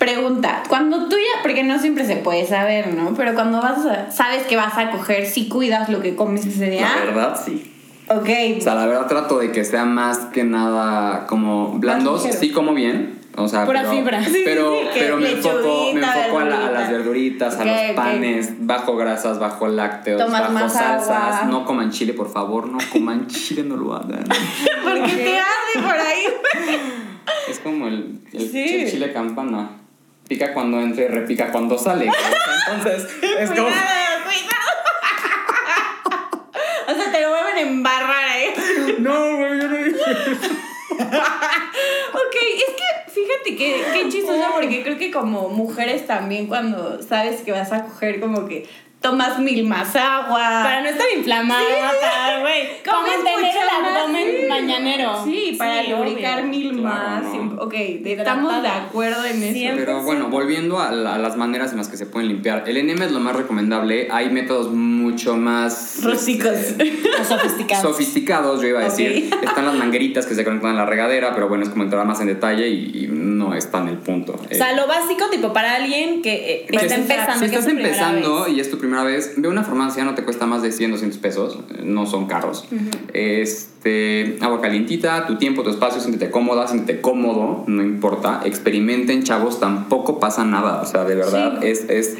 pregunta, 0.04 0.62
cuando 0.68 1.08
tú 1.08 1.16
ya, 1.16 1.42
porque 1.42 1.62
no 1.64 1.78
siempre 1.78 2.04
se 2.06 2.16
puede 2.16 2.46
saber, 2.46 2.94
¿no? 2.94 3.14
Pero 3.14 3.34
cuando 3.34 3.60
vas 3.62 3.84
a, 3.86 4.10
sabes 4.10 4.44
que 4.44 4.56
vas 4.56 4.76
a 4.76 4.90
coger, 4.90 5.26
si 5.26 5.48
cuidas 5.48 5.88
lo 5.88 6.00
que 6.02 6.14
comes 6.14 6.44
ese 6.46 6.70
día. 6.70 6.88
la 6.96 7.04
verdad 7.12 7.40
sí. 7.44 7.70
Ok. 8.08 8.28
O 8.58 8.60
sea, 8.60 8.74
la 8.74 8.86
verdad 8.86 9.06
trato 9.06 9.38
de 9.38 9.50
que 9.50 9.64
sea 9.64 9.84
más 9.86 10.18
que 10.32 10.44
nada 10.44 11.26
como 11.26 11.78
blandos, 11.78 12.22
sí 12.38 12.50
como 12.52 12.74
bien. 12.74 13.18
O 13.36 13.48
sea, 13.48 13.64
Pura 13.64 13.80
pero, 13.80 13.92
fibra. 13.94 14.22
Sí, 14.24 14.42
pero, 14.44 14.78
sí, 14.78 14.88
que 14.94 15.00
pero 15.00 15.16
me 15.16 15.30
enfoco, 15.32 15.90
me 15.92 16.00
enfoco 16.00 16.38
a, 16.38 16.44
la- 16.44 16.66
a 16.68 16.70
las 16.70 16.90
verdurita. 16.90 17.48
verduritas, 17.48 17.56
a 17.58 17.64
los 17.64 17.96
panes, 17.96 18.52
bajo 18.66 18.94
grasas, 18.96 19.40
bajo 19.40 19.66
lácteos, 19.66 20.22
Tomas 20.24 20.40
bajo 20.42 20.52
más 20.52 20.72
salsas. 20.72 21.10
agua. 21.10 21.44
No 21.50 21.64
coman 21.64 21.90
chile, 21.90 22.12
por 22.12 22.30
favor, 22.30 22.68
no 22.68 22.78
coman 22.92 23.26
chile, 23.28 23.64
no 23.64 23.76
lo 23.76 23.92
hagan. 23.94 24.22
Porque 24.84 25.12
te 25.16 25.38
arde 25.38 25.82
por 25.82 25.96
ahí. 25.98 26.24
Es 27.48 27.58
como 27.58 27.88
el, 27.88 28.20
el, 28.32 28.50
Sí. 28.50 28.62
el 28.82 28.90
chile 28.90 29.12
campana. 29.12 29.70
Pica 30.28 30.54
cuando 30.54 30.80
entra 30.80 31.04
y 31.04 31.08
repica 31.08 31.52
cuando 31.52 31.76
sale. 31.78 32.10
Entonces, 32.72 33.08
es 33.38 33.50
como... 33.50 33.68
Cuidado, 33.68 34.24
cuidado. 34.24 34.70
o 36.88 36.94
sea, 36.94 37.12
te 37.12 37.20
lo 37.20 37.28
vuelven 37.30 37.56
a 37.56 37.60
embarrar 37.60 38.24
ahí. 38.28 38.54
No, 38.98 39.36
güey, 39.36 39.60
yo 39.60 39.68
no 39.68 39.76
dije. 39.76 40.00
Ok, 42.14 42.36
es 42.56 42.74
que 42.74 43.10
fíjate 43.10 43.56
que 43.56 43.84
qué 43.92 44.08
chistoso 44.08 44.44
porque 44.54 44.82
creo 44.82 44.96
que 44.96 45.10
como 45.10 45.48
mujeres 45.48 46.06
también 46.06 46.46
cuando 46.46 47.02
sabes 47.02 47.42
que 47.42 47.50
vas 47.50 47.72
a 47.72 47.84
coger 47.84 48.20
como 48.20 48.46
que 48.46 48.68
tomas 49.04 49.38
mil 49.38 49.64
más 49.66 49.94
agua. 49.96 50.62
Para 50.64 50.80
no 50.80 50.88
estar 50.88 51.06
inflamada, 51.14 51.62
para, 52.00 52.40
güey. 52.40 52.82
Para 52.82 52.98
mantener 53.02 53.36
mucho 53.36 53.58
el 53.60 53.86
abdomen 53.86 54.26
sí. 54.40 54.46
mañanero. 54.48 55.24
Sí, 55.24 55.54
para 55.58 55.82
Sí, 55.82 55.90
lubricar 55.90 56.40
obvio. 56.40 56.50
mil 56.50 56.70
Claro, 56.80 56.82
más. 56.82 57.22
no. 57.24 57.30
siempre- 57.30 57.58
Ok, 57.64 57.74
estamos 58.06 58.62
de 58.62 58.68
acuerdo 58.68 59.24
en 59.26 59.42
eso. 59.42 59.52
Siempre. 59.52 59.84
Pero 59.84 60.02
bueno, 60.02 60.28
volviendo 60.28 60.80
a, 60.80 60.90
la- 60.90 61.14
a 61.16 61.18
las 61.18 61.36
maneras 61.36 61.70
en 61.72 61.78
las 61.78 61.88
que 61.88 61.96
se 61.98 62.06
pueden 62.06 62.28
limpiar. 62.28 62.64
El 62.66 62.78
enema 62.78 63.04
es 63.04 63.12
lo 63.12 63.20
más 63.20 63.36
recomendable. 63.36 64.08
Hay 64.10 64.30
métodos 64.30 64.72
mucho 64.72 65.36
más 65.36 65.98
Rústicos. 66.02 66.52
O 67.20 67.24
sofisticados. 67.24 67.82
sofisticados, 67.82 68.60
yo 68.62 68.68
iba 68.68 68.80
a 68.80 68.84
decir. 68.84 69.30
Están 69.42 69.66
las 69.66 69.74
mangueritas 69.74 70.26
que 70.26 70.34
se 70.34 70.44
conectan 70.44 70.72
a 70.72 70.74
la 70.78 70.86
regadera, 70.86 71.34
pero 71.34 71.48
bueno, 71.48 71.62
es 71.64 71.70
como 71.70 71.84
entrar 71.84 72.04
más 72.06 72.20
en 72.20 72.26
detalle 72.26 72.68
y, 72.68 73.04
y 73.04 73.06
no 73.08 73.54
está 73.54 73.78
en 73.82 73.88
el 73.88 73.98
punto. 73.98 74.32
O 74.34 74.54
sea, 74.54 74.72
lo 74.74 74.86
básico, 74.86 75.26
tipo, 75.30 75.52
para 75.52 75.76
alguien 75.76 76.22
que 76.22 76.34
eh, 76.34 76.66
Que 76.68 76.76
está 76.76 76.94
empezando. 76.96 77.38
Si 77.38 77.44
estás 77.44 77.66
empezando 77.68 78.44
vez. 78.44 78.54
y 78.54 78.60
es 78.60 78.70
tu 78.70 78.78
primera 78.78 78.93
vez, 79.02 79.34
ve 79.36 79.48
una 79.48 79.64
farmacia, 79.64 80.04
no 80.04 80.14
te 80.14 80.22
cuesta 80.22 80.46
más 80.46 80.62
de 80.62 80.70
100, 80.70 80.92
200 80.92 81.18
pesos, 81.18 81.58
eh, 81.70 81.82
no 81.82 82.06
son 82.06 82.26
caros. 82.26 82.68
Este, 83.12 84.36
agua 84.40 84.60
calientita, 84.60 85.26
tu 85.26 85.36
tiempo, 85.36 85.62
tu 85.62 85.70
espacio, 85.70 86.00
siéntete 86.00 86.30
cómoda, 86.30 86.68
siéntete 86.68 87.00
cómodo, 87.00 87.64
no 87.66 87.82
importa. 87.82 88.42
Experimenten, 88.44 89.24
chavos, 89.24 89.58
tampoco 89.58 90.20
pasa 90.20 90.44
nada. 90.44 90.82
O 90.82 90.86
sea, 90.86 91.04
de 91.04 91.14
verdad, 91.14 91.64
es, 91.64 91.88
es, 91.88 92.16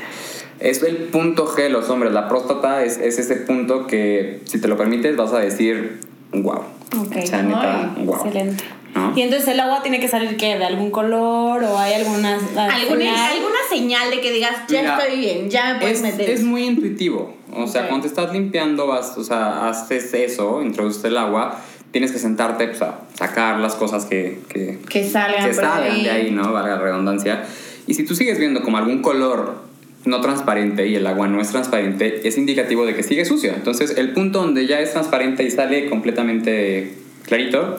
es 0.58 0.82
el 0.82 0.96
punto 0.96 1.46
G 1.46 1.62
de 1.62 1.70
los 1.70 1.90
hombres. 1.90 2.12
La 2.12 2.28
próstata 2.28 2.84
es, 2.84 2.98
es 2.98 3.18
ese 3.18 3.36
punto 3.36 3.86
que, 3.86 4.40
si 4.46 4.60
te 4.60 4.66
lo 4.66 4.76
permites, 4.76 5.16
vas 5.16 5.32
a 5.32 5.38
decir, 5.38 6.00
wow. 6.32 6.62
O 6.98 7.26
sea, 7.26 7.42
neta, 7.42 7.94
wow. 7.98 8.16
Excelente. 8.16 8.64
¿No? 8.94 9.12
Y 9.16 9.22
entonces 9.22 9.48
el 9.48 9.58
agua 9.60 9.82
tiene 9.82 9.98
que 10.00 10.08
salir, 10.08 10.36
¿qué? 10.36 10.56
¿De 10.56 10.64
algún 10.64 10.90
color? 10.90 11.62
¿O 11.64 11.78
hay 11.78 11.94
algunas. 11.94 12.40
¿Alguna, 12.56 12.98
señal? 12.98 13.32
alguna 13.32 13.58
señal 13.68 14.10
de 14.10 14.20
que 14.20 14.30
digas, 14.32 14.54
ya 14.68 14.82
Mira, 14.82 14.98
estoy 14.98 15.18
bien, 15.18 15.50
ya 15.50 15.74
me 15.74 15.80
puedes 15.80 15.96
es, 15.98 16.02
meter. 16.02 16.30
es 16.30 16.44
muy 16.44 16.64
intuitivo. 16.64 17.34
O 17.52 17.66
sea, 17.66 17.82
Ok. 17.82 17.88
cuando 17.88 18.02
te 18.02 18.08
estás 18.08 18.32
limpiando, 18.32 18.86
vas, 18.86 19.16
o 19.18 19.24
sea, 19.24 19.68
haces 19.68 20.14
eso, 20.14 20.62
introduces 20.62 21.02
el 21.04 21.16
agua, 21.16 21.60
tienes 21.90 22.12
que 22.12 22.18
sentarte 22.18 22.68
pues, 22.68 22.82
a 22.82 23.00
sacar 23.14 23.58
las 23.58 23.74
cosas 23.74 24.04
que, 24.06 24.40
que, 24.48 24.78
Que 24.88 25.08
salgan 25.08 25.46
que 25.46 25.54
salgan 25.54 25.82
ahí. 25.92 26.04
de 26.04 26.10
ahí, 26.10 26.30
¿no? 26.30 26.52
Valga 26.52 26.76
la 26.76 26.82
redundancia. 26.82 27.44
Y 27.86 27.94
si 27.94 28.04
tú 28.04 28.14
sigues 28.14 28.38
viendo 28.38 28.62
como 28.62 28.78
algún 28.78 29.02
color 29.02 29.62
no 30.04 30.20
transparente 30.20 30.86
y 30.86 30.94
el 30.96 31.06
agua 31.06 31.28
no 31.28 31.40
es 31.40 31.48
transparente, 31.50 32.26
es 32.28 32.36
indicativo 32.38 32.84
de 32.86 32.94
que 32.94 33.02
sigue 33.02 33.24
sucio. 33.24 33.52
Entonces, 33.54 33.96
el 33.96 34.12
punto 34.12 34.40
donde 34.40 34.66
ya 34.66 34.78
es 34.80 34.92
transparente 34.92 35.42
y 35.44 35.50
sale 35.50 35.88
completamente 35.88 36.94
clarito, 37.26 37.78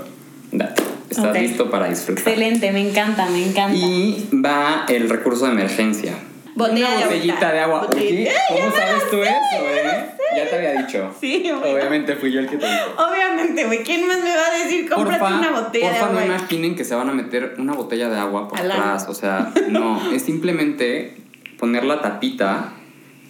date. 0.52 0.82
Estás 1.18 1.42
listo 1.42 1.70
para 1.70 1.88
disfrutar. 1.90 2.24
Excelente, 2.28 2.72
me 2.72 2.90
encanta, 2.90 3.26
me 3.28 3.46
encanta. 3.46 3.76
Y 3.78 4.30
va 4.34 4.86
el 4.90 5.10
recurso 5.10 5.46
de 5.46 5.52
emergencia. 5.52 6.14
Botella 6.56 6.88
Una 6.98 7.06
botellita 7.06 7.52
de 7.52 7.60
agua. 7.60 7.82
Botella- 7.82 8.02
Oye, 8.10 8.24
¡Eh, 8.30 8.34
¿Cómo 8.50 8.72
sabes 8.72 9.10
tú 9.12 9.18
sé, 9.18 9.24
eso, 9.24 9.66
eh? 9.74 10.06
Ya 10.38 10.50
te 10.50 10.56
había 10.56 10.82
dicho. 10.82 11.14
Sí. 11.20 11.50
Obviamente 11.52 12.16
fui 12.16 12.32
yo 12.32 12.40
el 12.40 12.48
que 12.50 12.58
te 12.58 12.66
dijo. 12.66 12.96
Obviamente, 13.10 13.66
güey. 13.66 13.84
¿Quién 13.84 14.08
más 14.08 14.18
me 14.24 14.30
va 14.36 14.48
a 14.54 14.64
decir 14.64 14.90
cómprate 14.90 15.20
Porfa, 15.20 15.38
una 15.38 15.52
botella 15.52 15.90
porfa, 15.90 16.06
de 16.08 16.14
no 16.14 16.20
agua? 16.20 16.26
imaginen 16.36 16.76
que 16.76 16.84
se 16.86 16.96
van 16.96 17.10
a 17.10 17.14
meter 17.14 17.56
una 17.58 17.74
botella 17.74 18.10
de 18.10 18.18
agua 18.20 18.48
por 18.48 18.60
atrás. 18.60 19.06
O 19.10 19.14
sea, 19.14 19.52
no. 19.70 20.12
es 20.14 20.22
simplemente 20.24 21.16
poner 21.60 21.84
la 21.86 22.02
tapita 22.02 22.72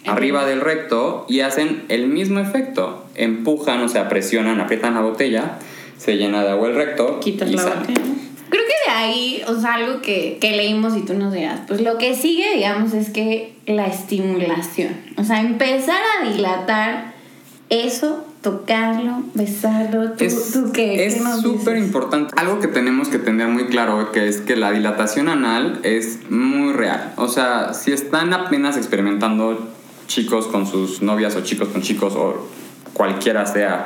arriba 0.06 0.46
del 0.46 0.60
recto 0.60 1.26
y 1.28 1.40
hacen 1.40 1.84
el 1.88 2.06
mismo 2.06 2.38
efecto. 2.40 3.06
Empujan, 3.16 3.82
o 3.82 3.88
sea, 3.88 4.08
presionan, 4.08 4.60
aprietan 4.60 4.94
la 4.94 5.00
botella, 5.00 5.58
se 5.98 6.16
llena 6.16 6.42
de 6.42 6.50
agua 6.50 6.68
el 6.68 6.74
recto 6.74 7.20
Quitas 7.20 7.50
la 7.50 7.62
sale. 7.62 7.86
Creo 7.86 8.62
que 8.64 8.90
de 8.90 8.94
ahí, 8.94 9.42
o 9.46 9.60
sea, 9.60 9.74
algo 9.74 10.00
que, 10.00 10.38
que 10.40 10.52
leímos 10.52 10.96
y 10.96 11.00
tú 11.00 11.14
nos 11.14 11.32
dirás, 11.32 11.60
pues 11.66 11.80
lo 11.80 11.98
que 11.98 12.14
sigue, 12.14 12.54
digamos, 12.54 12.94
es 12.94 13.10
que 13.10 13.54
la 13.66 13.86
estimulación. 13.86 14.96
O 15.16 15.24
sea, 15.24 15.40
empezar 15.40 16.00
a 16.20 16.30
dilatar 16.30 17.16
eso, 17.68 18.24
tocarlo, 18.42 19.24
besarlo. 19.34 20.12
¿Tú, 20.12 20.24
Es 20.24 20.52
tú 20.52 20.70
qué? 20.72 21.06
es 21.06 21.16
¿Qué 21.16 21.20
nos 21.20 21.40
súper 21.40 21.76
importante. 21.76 22.32
Algo 22.36 22.60
que 22.60 22.68
tenemos 22.68 23.08
que 23.08 23.18
tener 23.18 23.48
muy 23.48 23.66
claro 23.66 24.12
que 24.12 24.28
es 24.28 24.40
que 24.40 24.54
la 24.54 24.70
dilatación 24.70 25.28
anal 25.28 25.80
es 25.82 26.30
muy 26.30 26.72
real. 26.72 27.12
O 27.16 27.26
sea, 27.28 27.74
si 27.74 27.92
están 27.92 28.32
apenas 28.32 28.76
experimentando 28.76 29.68
chicos 30.06 30.46
con 30.46 30.66
sus 30.66 31.02
novias 31.02 31.34
o 31.34 31.40
chicos 31.40 31.68
con 31.68 31.82
chicos 31.82 32.14
o 32.14 32.46
cualquiera 32.92 33.44
sea 33.46 33.84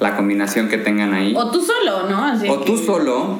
la 0.00 0.16
combinación 0.16 0.68
que 0.68 0.78
tengan 0.78 1.14
ahí. 1.14 1.34
O 1.36 1.50
tú 1.50 1.60
solo, 1.60 2.08
¿no? 2.08 2.24
Así 2.24 2.48
O 2.48 2.58
que- 2.60 2.64
tú 2.66 2.76
solo, 2.78 3.38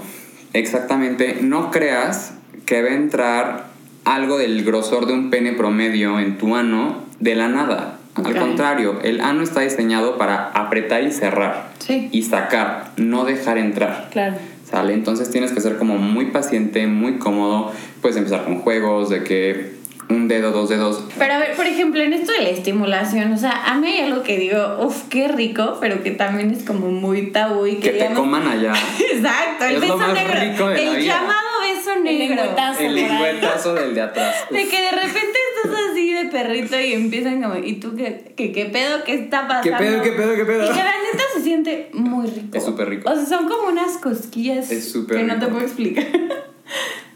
exactamente, 0.52 1.38
no 1.42 1.70
creas 1.70 2.34
que 2.66 2.82
va 2.82 2.90
a 2.90 2.94
entrar 2.94 3.64
algo 4.04 4.38
del 4.38 4.64
grosor 4.64 5.06
de 5.06 5.12
un 5.12 5.30
pene 5.30 5.52
promedio 5.52 6.18
en 6.20 6.38
tu 6.38 6.54
ano 6.56 7.04
de 7.18 7.34
la 7.34 7.48
nada. 7.48 7.96
Al 8.14 8.36
contrario, 8.36 8.98
el 9.02 9.20
ano 9.20 9.42
está 9.42 9.60
diseñado 9.60 10.18
para 10.18 10.48
apretar 10.50 11.02
y 11.04 11.12
cerrar. 11.12 11.70
Sí. 11.78 12.08
Y 12.12 12.22
sacar, 12.22 12.90
no 12.96 13.24
dejar 13.24 13.56
entrar. 13.56 14.08
Claro. 14.10 14.36
¿Sale? 14.68 14.94
Entonces 14.94 15.30
tienes 15.30 15.52
que 15.52 15.60
ser 15.60 15.78
como 15.78 15.96
muy 15.96 16.26
paciente, 16.26 16.86
muy 16.86 17.14
cómodo. 17.18 17.72
Puedes 18.02 18.16
empezar 18.16 18.44
con 18.44 18.58
juegos 18.60 19.08
de 19.08 19.24
que 19.24 19.79
un 20.10 20.28
dedo, 20.28 20.50
dos 20.50 20.68
dedos. 20.68 21.04
Pero 21.18 21.34
a 21.34 21.38
ver, 21.38 21.54
por 21.56 21.66
ejemplo, 21.66 22.00
en 22.02 22.12
esto 22.12 22.32
de 22.32 22.42
la 22.42 22.50
estimulación, 22.50 23.32
o 23.32 23.38
sea, 23.38 23.64
a 23.66 23.74
mí 23.76 23.86
hay 23.88 24.00
algo 24.00 24.22
que 24.22 24.38
digo, 24.38 24.78
uff, 24.80 25.04
qué 25.08 25.28
rico, 25.28 25.78
pero 25.80 26.02
que 26.02 26.10
también 26.10 26.50
es 26.50 26.64
como 26.64 26.88
muy 26.90 27.30
tabú 27.30 27.66
y 27.66 27.76
que, 27.76 27.80
Que 27.80 27.88
te 27.90 27.96
digamos- 27.98 28.18
coman 28.18 28.46
allá. 28.48 28.72
Exacto, 29.12 29.64
el 29.66 29.74
Es 29.76 29.80
lo 29.80 29.80
beso 29.80 29.96
más 29.98 30.14
negro. 30.14 30.40
rico 30.40 30.68
de 30.68 30.74
la 30.74 30.80
el 30.90 30.96
vida. 30.98 31.14
llamado 31.14 31.48
beso 31.62 32.00
negro. 32.00 32.42
El 32.80 32.94
lengüetazo 32.94 33.74
del 33.74 33.94
de 33.94 34.00
atrás. 34.02 34.34
De 34.50 34.66
que 34.68 34.80
de 34.82 34.90
repente 34.90 35.38
estás 35.64 35.78
así 35.90 36.12
de 36.12 36.24
perrito 36.26 36.78
y 36.80 36.92
empiezan 36.94 37.42
como, 37.42 37.56
¿y 37.56 37.74
tú 37.74 37.94
qué, 37.96 38.32
qué, 38.36 38.50
qué 38.52 38.64
pedo? 38.66 39.04
¿Qué 39.04 39.14
está 39.14 39.46
pasando? 39.46 39.62
¿Qué 39.78 39.84
pedo, 39.84 40.02
qué 40.02 40.12
pedo, 40.12 40.34
qué 40.34 40.44
pedo? 40.44 40.64
Y 40.64 40.68
que 40.68 40.74
la 40.82 40.92
neta 40.92 41.24
se 41.34 41.42
siente 41.42 41.90
muy 41.92 42.26
rico. 42.26 42.56
Es 42.56 42.64
súper 42.64 42.88
rico. 42.88 43.10
O 43.10 43.14
sea, 43.14 43.26
son 43.26 43.48
como 43.48 43.68
unas 43.68 43.98
cosquillas 43.98 44.70
Es 44.70 44.90
súper 44.92 45.18
que 45.18 45.22
no 45.24 45.34
te 45.34 45.40
rico. 45.40 45.50
puedo 45.52 45.64
explicar. 45.66 46.06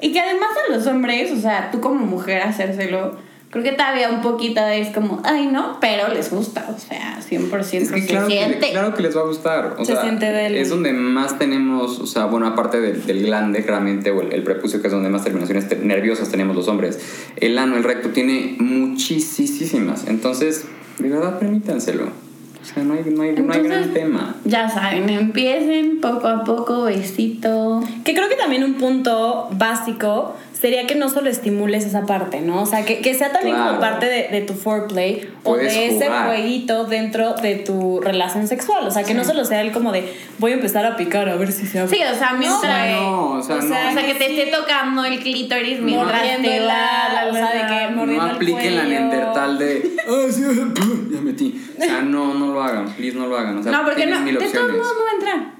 y 0.01 0.13
que 0.13 0.21
además 0.21 0.51
a 0.69 0.73
los 0.77 0.87
hombres, 0.87 1.31
o 1.33 1.37
sea, 1.41 1.71
tú 1.71 1.81
como 1.81 2.05
mujer 2.07 2.43
hacérselo, 2.43 3.17
creo 3.51 3.63
que 3.63 3.73
todavía 3.73 4.11
un 4.11 4.21
poquito 4.21 4.61
es 4.67 4.89
como, 4.89 5.23
ay, 5.25 5.47
no, 5.47 5.79
pero 5.81 6.09
les 6.13 6.31
gusta, 6.31 6.67
o 6.75 6.79
sea, 6.79 7.21
100% 7.21 7.83
Es 7.83 7.93
que 7.93 8.01
se 8.03 8.07
claro, 8.09 8.27
que, 8.27 8.33
siente. 8.37 8.71
claro 8.73 8.95
que 8.95 9.03
les 9.03 9.17
va 9.17 9.21
a 9.21 9.25
gustar. 9.27 9.77
O 9.79 9.85
Se 9.85 9.93
sea, 9.93 10.03
siente 10.03 10.27
del- 10.27 10.57
Es 10.57 10.71
donde 10.71 10.93
más 10.93 11.39
tenemos, 11.39 12.01
o 12.01 12.07
sea, 12.07 12.25
bueno, 12.27 12.47
aparte 12.49 12.81
del, 12.81 13.07
del 13.07 13.23
glande, 13.25 13.65
claramente, 13.65 14.11
o 14.11 14.21
el, 14.23 14.33
el 14.33 14.43
prepucio, 14.43 14.81
que 14.81 14.89
es 14.89 14.93
donde 14.93 15.09
más 15.09 15.23
terminaciones 15.23 15.69
te- 15.69 15.77
nerviosas 15.77 16.29
tenemos 16.31 16.57
los 16.57 16.67
hombres. 16.67 16.99
El 17.37 17.57
ano, 17.59 17.77
el 17.77 17.85
recto, 17.85 18.09
tiene 18.11 18.57
muchísimas. 18.59 20.07
Entonces, 20.09 20.65
de 20.99 21.09
verdad, 21.09 21.39
permítanselo. 21.39 22.24
O 22.65 22.67
sea, 22.67 22.83
no 22.83 22.95
hay, 22.95 23.05
no 23.05 23.23
hay, 23.23 23.35
no 23.35 23.53
hay 23.53 23.63
gran 23.63 23.93
tema. 23.93 24.37
Ya 24.47 24.71
saben, 24.71 25.11
empiecen 25.11 26.01
poco 26.01 26.29
a 26.29 26.45
poco, 26.45 26.85
besito. 26.85 27.85
Que 28.05 28.15
creo 28.15 28.31
que 28.31 28.37
también 28.37 28.65
un 28.65 28.75
punto 28.75 29.49
básico 29.53 30.35
sería 30.65 30.87
que 30.87 30.95
no 30.95 31.11
solo 31.11 31.29
estimules 31.29 31.85
esa 31.85 32.07
parte, 32.07 32.41
¿no? 32.41 32.63
O 32.63 32.67
sea, 32.67 32.87
que, 32.87 33.03
que 33.03 33.13
sea 33.13 33.31
también 33.33 33.55
Claro. 33.55 33.69
como 33.73 33.81
parte 33.83 34.07
de, 34.07 34.29
de 34.29 34.41
tu 34.41 34.55
foreplay 34.55 35.29
o 35.43 35.51
Puedes 35.51 35.75
de 35.75 35.89
ese 35.89 36.07
jugar. 36.07 36.27
jueguito 36.29 36.85
dentro 36.85 37.35
de 37.35 37.57
tu 37.57 38.01
relación 38.01 38.49
sexual. 38.49 38.87
O 38.87 38.91
sea, 38.91 39.03
que 39.03 39.13
no 39.13 39.25
solo 39.25 39.45
sea 39.45 39.61
el 39.61 39.73
como 39.73 39.93
de 39.93 40.11
voy 40.39 40.53
a 40.53 40.55
empezar 40.55 40.87
a 40.87 40.97
picar 40.97 41.29
a 41.29 41.37
ver 41.37 41.53
si 41.53 41.67
se 41.67 41.81
abre. 41.81 41.95
Sí, 41.95 42.03
o 42.03 42.15
sea, 42.17 42.33
mientras... 42.33 42.91
No, 42.93 43.33
o 43.33 43.43
sea, 43.43 43.57
O 43.57 43.61
no. 43.61 43.69
sea, 43.69 43.91
O 43.91 43.93
sea, 43.93 44.07
que 44.07 44.15
te 44.15 44.27
Sí. 44.27 44.41
esté 44.41 44.57
tocando 44.57 45.05
el 45.05 45.19
clítoris 45.21 45.81
mientras 45.81 46.23
te 46.23 46.57
el 46.57 46.67
va, 46.67 47.05
ala, 47.11 47.27
o 47.31 47.33
sea, 47.35 47.51
de 47.53 47.61
que 47.87 47.91
No 47.91 47.97
mordiendo 47.99 48.25
el 48.27 48.31
apliquen 48.33 48.77
la 48.77 48.85
neandertal 48.85 49.59
de. 49.59 49.97
"Ah, 50.09 50.27
sí, 50.31 50.43
ya 51.13 51.21
metí. 51.21 51.61
O 51.79 51.83
sea, 51.83 52.01
no, 52.01 52.33
no 52.33 52.55
lo 52.55 52.63
hagan. 52.63 52.87
Please, 52.95 53.15
no 53.19 53.27
lo 53.27 53.37
hagan. 53.37 53.59
O 53.59 53.63
sea, 53.63 53.71
No, 53.71 53.85
porque 53.85 54.07
no, 54.07 54.19
mil 54.21 54.39
de 54.39 54.49
todos 54.49 54.73
modos 54.73 54.95
no 54.97 55.05
va 55.05 55.11
a 55.11 55.15
entrar. 55.37 55.55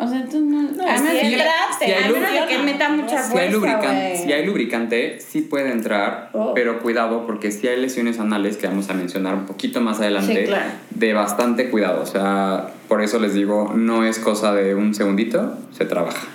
O 0.00 0.08
sea, 0.08 0.24
tú 0.30 0.40
no... 0.40 0.62
No, 0.62 0.82
a 0.84 0.92
menos 0.92 1.08
si 1.10 1.30
que- 1.30 1.44
si 1.78 2.48
que 2.48 2.58
meta 2.62 2.88
mucha 2.88 3.22
Si 3.22 3.32
fuerza, 3.32 3.40
hay, 3.48 3.52
lubricante, 3.52 4.16
si 4.24 4.32
hay 4.32 4.46
lubricante, 4.46 5.20
sí 5.20 5.42
puede 5.42 5.70
entrar, 5.72 6.30
Oh. 6.32 6.52
pero 6.54 6.80
cuidado 6.80 7.26
porque 7.26 7.50
si 7.52 7.68
hay 7.68 7.80
lesiones 7.80 8.18
anales 8.18 8.56
que 8.56 8.66
vamos 8.66 8.88
a 8.90 8.94
mencionar 8.94 9.34
un 9.34 9.46
poquito 9.46 9.80
más 9.80 9.98
adelante, 10.00 10.42
Sí, 10.42 10.46
claro. 10.46 10.70
de 10.90 11.12
bastante 11.12 11.70
cuidado. 11.70 12.02
O 12.02 12.06
sea, 12.06 12.68
por 12.88 13.02
eso 13.02 13.18
les 13.18 13.34
digo, 13.34 13.72
no 13.74 14.04
es 14.04 14.18
cosa 14.18 14.54
de 14.54 14.74
un 14.74 14.94
segundito, 14.94 15.56
se 15.76 15.84
trabaja. 15.84 16.26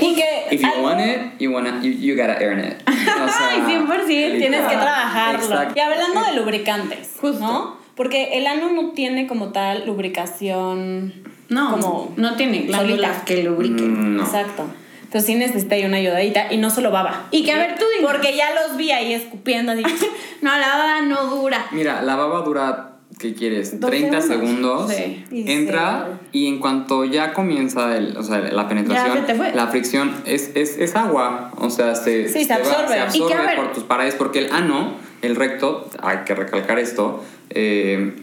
Y 0.00 0.14
que 0.14 0.54
If 0.54 0.60
you 0.60 0.66
algo- 0.68 0.82
want 0.84 1.00
it, 1.00 1.38
you, 1.40 1.50
wanna, 1.52 1.80
you, 1.82 1.90
you 1.90 2.14
gotta 2.14 2.36
earn 2.40 2.60
it. 2.60 2.74
O 2.86 2.92
sea, 3.28 3.48
Ay, 3.50 3.62
100%, 3.62 4.38
tienes 4.38 4.60
que 4.60 4.76
trabajarlo. 4.76 5.40
Exacto. 5.44 5.74
Y 5.76 5.80
hablando 5.80 6.22
de 6.22 6.36
lubricantes, 6.36 7.10
Justo. 7.20 7.40
¿no? 7.40 7.77
Porque 7.98 8.38
el 8.38 8.46
ano 8.46 8.72
no 8.72 8.92
tiene 8.92 9.26
como 9.26 9.48
tal 9.52 9.84
lubricación. 9.86 11.12
No, 11.50 11.70
como 11.72 12.12
no 12.16 12.36
tiene 12.36 12.60
glándulas 12.60 13.22
que 13.24 13.42
lubriquen. 13.42 14.14
Mm, 14.14 14.16
no. 14.16 14.22
Exacto. 14.24 14.64
Entonces 15.02 15.24
sí 15.26 15.34
necesita 15.34 15.74
ahí 15.74 15.84
una 15.84 15.96
ayudadita 15.96 16.52
y 16.52 16.58
no 16.58 16.70
solo 16.70 16.90
baba. 16.90 17.26
Y 17.30 17.42
que 17.44 17.52
a 17.52 17.58
ver, 17.58 17.74
tú. 17.78 17.84
Porque 18.02 18.36
ya 18.36 18.48
los 18.54 18.76
vi 18.76 18.90
ahí 18.92 19.12
escupiendo 19.12 19.72
así. 19.72 19.82
No, 20.42 20.56
la 20.56 20.68
baba 20.68 21.00
no 21.02 21.24
dura. 21.26 21.66
Mira, 21.72 22.00
la 22.02 22.14
baba 22.14 22.42
dura, 22.42 22.92
¿qué 23.18 23.34
quieres? 23.34 23.80
Dos 23.80 23.90
30 23.90 24.20
segundos. 24.20 24.88
segundos. 24.88 24.94
Sí. 24.94 25.24
Y 25.32 25.50
Entra 25.50 26.20
y 26.30 26.46
en 26.46 26.60
cuanto 26.60 27.04
ya 27.04 27.32
comienza 27.32 27.96
el- 27.96 28.16
o 28.16 28.22
sea, 28.22 28.38
la 28.38 28.68
penetración, 28.68 29.14
Ya 29.16 29.20
se 29.22 29.26
te 29.26 29.34
fue. 29.34 29.52
la 29.52 29.66
fricción 29.66 30.14
es, 30.26 30.52
es, 30.54 30.78
es 30.78 30.94
agua. 30.94 31.50
O 31.56 31.70
sea, 31.70 31.96
se, 31.96 32.28
Sí, 32.28 32.44
se 32.44 32.50
va- 32.54 32.60
absorbe. 32.60 32.88
se 32.90 32.96
Y 32.96 33.00
absorbe 33.00 33.26
que, 33.26 33.34
a 33.34 33.42
ver- 33.46 33.56
por 33.56 33.72
tus 33.72 33.82
paredes 33.82 34.14
porque 34.14 34.38
el 34.38 34.52
ano, 34.52 34.92
el 35.22 35.36
recto, 35.36 35.88
hay 36.02 36.18
que 36.24 36.34
recalcar 36.34 36.78
esto, 36.78 37.24
eh, 37.50 38.14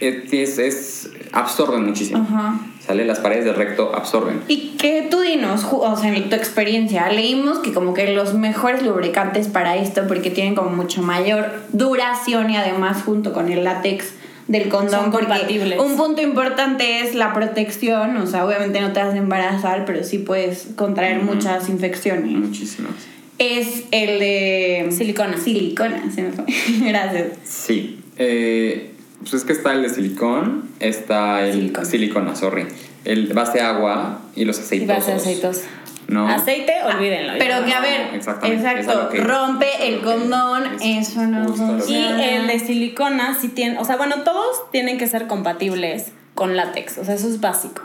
es, 0.00 0.58
es- 0.58 1.10
absorbe 1.32 1.78
muchísimo. 1.78 2.22
Ajá. 2.28 2.58
¿Sale? 2.86 3.04
Las 3.04 3.18
paredes 3.18 3.44
del 3.44 3.56
recto 3.56 3.92
absorben. 3.96 4.42
Y 4.46 4.76
que 4.78 5.08
tú 5.10 5.20
dinos, 5.20 5.66
o 5.70 5.96
sea, 5.96 6.14
en 6.14 6.28
tu 6.28 6.36
experiencia, 6.36 7.08
leímos 7.10 7.58
que 7.58 7.72
como 7.72 7.94
que 7.94 8.12
los 8.14 8.34
mejores 8.34 8.82
lubricantes 8.82 9.48
para 9.48 9.76
esto, 9.76 10.02
porque 10.06 10.30
tienen 10.30 10.54
como 10.54 10.70
mucho 10.70 11.02
mayor 11.02 11.50
duración 11.72 12.50
y 12.50 12.56
además 12.56 13.02
junto 13.02 13.32
con 13.32 13.50
el 13.50 13.64
látex 13.64 14.12
del 14.46 14.68
condón, 14.68 15.00
Son 15.00 15.10
compatibles. 15.10 15.80
un 15.80 15.96
punto 15.96 16.22
importante 16.22 17.00
es 17.00 17.16
la 17.16 17.32
protección, 17.32 18.16
o 18.18 18.26
sea, 18.28 18.46
obviamente 18.46 18.80
no 18.80 18.92
te 18.92 19.02
vas 19.02 19.14
a 19.14 19.16
embarazar, 19.16 19.84
pero 19.84 20.04
sí 20.04 20.18
puedes 20.18 20.68
contraer 20.76 21.20
muchas 21.24 21.68
infecciones. 21.68 22.30
Muchísimas. 22.30 22.92
Es 23.38 23.84
el 23.90 24.18
de... 24.18 24.88
Silicona. 24.96 25.36
Silicona, 25.38 26.10
se 26.14 26.22
me 26.22 26.32
fue. 26.32 26.44
Gracias. 26.88 27.26
Sí. 27.44 28.00
Eh, 28.18 28.92
pues 29.20 29.34
es 29.34 29.44
que 29.44 29.52
está 29.52 29.72
el 29.72 29.82
de 29.82 29.88
silicón, 29.90 30.68
está 30.80 31.46
el 31.46 31.52
Silicona. 31.54 31.84
silicona, 31.86 32.36
sorry. 32.36 32.66
El 33.04 33.32
base 33.34 33.60
agua 33.60 34.22
y 34.34 34.44
los 34.44 34.58
Y 34.58 34.62
aceitosos. 34.62 34.90
va 34.94 34.98
a 34.98 35.00
ser 35.02 35.14
aceitoso. 35.16 35.60
No. 36.08 36.28
Aceite, 36.28 36.72
olvídenlo. 36.84 37.32
Pero 37.38 37.64
que 37.64 37.72
a 37.74 37.80
ver, 37.80 38.14
Exactamente, 38.14 38.62
exacto, 38.64 39.08
que- 39.08 39.18
rompe 39.20 39.66
el 39.88 40.00
condón, 40.02 40.62
es 40.80 41.08
eso 41.08 41.26
no 41.26 41.46
Y 41.88 41.94
el 41.96 42.46
de 42.46 42.58
silicona 42.60 43.36
sí 43.40 43.48
tiene, 43.48 43.78
o 43.78 43.84
sea, 43.84 43.96
bueno, 43.96 44.22
todos 44.22 44.70
tienen 44.70 44.98
que 44.98 45.08
ser 45.08 45.26
compatibles 45.26 46.12
con 46.34 46.56
látex, 46.56 46.98
o 46.98 47.04
sea, 47.04 47.14
eso 47.14 47.28
es 47.28 47.40
básico. 47.40 47.82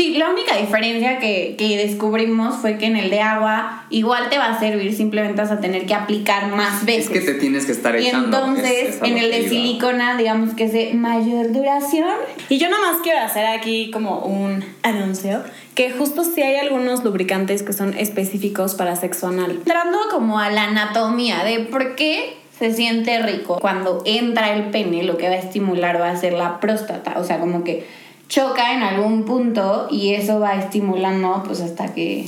Sí, 0.00 0.14
la 0.16 0.30
única 0.30 0.56
diferencia 0.56 1.18
que, 1.18 1.56
que 1.58 1.76
descubrimos 1.76 2.56
fue 2.56 2.78
que 2.78 2.86
en 2.86 2.96
el 2.96 3.10
de 3.10 3.20
agua 3.20 3.84
igual 3.90 4.30
te 4.30 4.38
va 4.38 4.46
a 4.46 4.58
servir, 4.58 4.96
simplemente 4.96 5.42
vas 5.42 5.50
a 5.50 5.60
tener 5.60 5.84
que 5.84 5.92
aplicar 5.92 6.48
más 6.56 6.80
Es 6.80 6.86
veces. 6.86 7.10
que 7.10 7.20
te 7.20 7.34
tienes 7.34 7.66
que 7.66 7.72
estar 7.72 8.00
y 8.00 8.06
echando. 8.06 8.38
entonces, 8.38 8.70
es- 8.72 8.94
es 8.96 9.02
a 9.02 9.06
en 9.06 9.18
el 9.18 9.30
de 9.30 9.40
iba. 9.40 9.48
silicona, 9.50 10.16
digamos 10.16 10.54
que 10.54 10.64
es 10.64 10.72
de 10.72 10.94
mayor 10.94 11.52
duración. 11.52 12.08
Y 12.48 12.56
yo 12.56 12.70
nada 12.70 12.92
más 12.92 13.02
quiero 13.02 13.18
hacer 13.20 13.44
aquí 13.44 13.90
como 13.90 14.20
un 14.20 14.64
anuncio, 14.82 15.42
que 15.74 15.90
justo 15.90 16.24
sí 16.24 16.40
hay 16.40 16.56
algunos 16.56 17.04
lubricantes 17.04 17.62
que 17.62 17.74
son 17.74 17.92
específicos 17.98 18.74
para 18.76 18.96
sexo 18.96 19.26
anal. 19.28 19.50
Entrando 19.50 19.98
como 20.10 20.38
a 20.38 20.48
la 20.48 20.62
anatomía 20.64 21.44
de 21.44 21.58
por 21.58 21.94
qué 21.94 22.38
se 22.58 22.72
siente 22.72 23.18
rico 23.20 23.58
cuando 23.60 24.02
entra 24.06 24.54
el 24.54 24.70
pene, 24.70 25.02
lo 25.02 25.18
que 25.18 25.28
va 25.28 25.34
a 25.34 25.38
estimular 25.38 26.00
va 26.00 26.08
a 26.08 26.16
ser 26.16 26.32
la 26.32 26.58
próstata, 26.58 27.18
o 27.18 27.24
sea, 27.24 27.38
como 27.38 27.64
que 27.64 27.99
choca 28.30 28.72
en 28.74 28.82
algún 28.82 29.24
punto 29.24 29.88
y 29.90 30.14
eso 30.14 30.38
va 30.40 30.54
estimulando 30.54 31.42
pues 31.44 31.60
hasta 31.60 31.92
que 31.92 32.26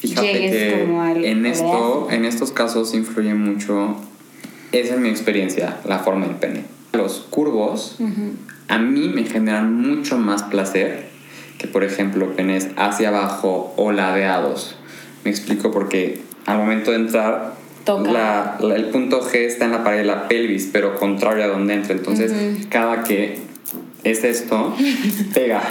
Fíjate 0.00 0.32
llegues 0.32 0.50
que 0.74 0.80
como 0.84 1.02
al 1.02 1.24
en 1.24 1.44
esto, 1.46 2.08
en 2.10 2.24
estos 2.24 2.50
casos 2.52 2.94
influye 2.94 3.34
mucho, 3.34 3.96
esa 4.72 4.94
es 4.94 5.00
mi 5.00 5.08
experiencia, 5.10 5.76
la 5.84 5.98
forma 6.00 6.26
del 6.26 6.36
pene. 6.36 6.64
Los 6.92 7.18
curvos 7.30 7.98
a 8.68 8.78
mí 8.78 9.08
me 9.14 9.24
generan 9.24 9.72
mucho 9.80 10.16
más 10.18 10.42
placer 10.44 11.06
que 11.58 11.68
por 11.68 11.84
ejemplo 11.84 12.34
penes 12.34 12.68
hacia 12.76 13.08
abajo 13.10 13.74
o 13.76 13.92
ladeados. 13.92 14.76
Me 15.24 15.30
explico 15.30 15.70
porque 15.70 16.22
al 16.46 16.56
momento 16.58 16.90
de 16.92 16.96
entrar 16.96 17.54
la- 18.12 18.56
la- 18.60 18.74
el 18.76 18.86
punto 18.86 19.20
G 19.22 19.34
está 19.46 19.66
en 19.66 19.72
la 19.72 19.84
pared 19.84 19.98
de 19.98 20.04
la 20.04 20.28
pelvis, 20.28 20.68
pero 20.72 20.96
contrario 20.96 21.44
a 21.44 21.46
donde 21.48 21.74
entra. 21.74 21.94
Entonces, 21.94 22.32
cada 22.70 23.02
que 23.04 23.38
es 24.10 24.24
esto, 24.24 24.74
pega. 25.34 25.62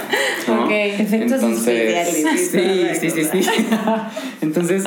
¿no? 0.46 0.70
Efectos 0.70 1.42
especiales. 1.42 2.50
Sí, 2.50 3.10
sí, 3.10 3.10
sí, 3.10 3.42
sí. 3.42 3.50
Entonces, 4.42 4.84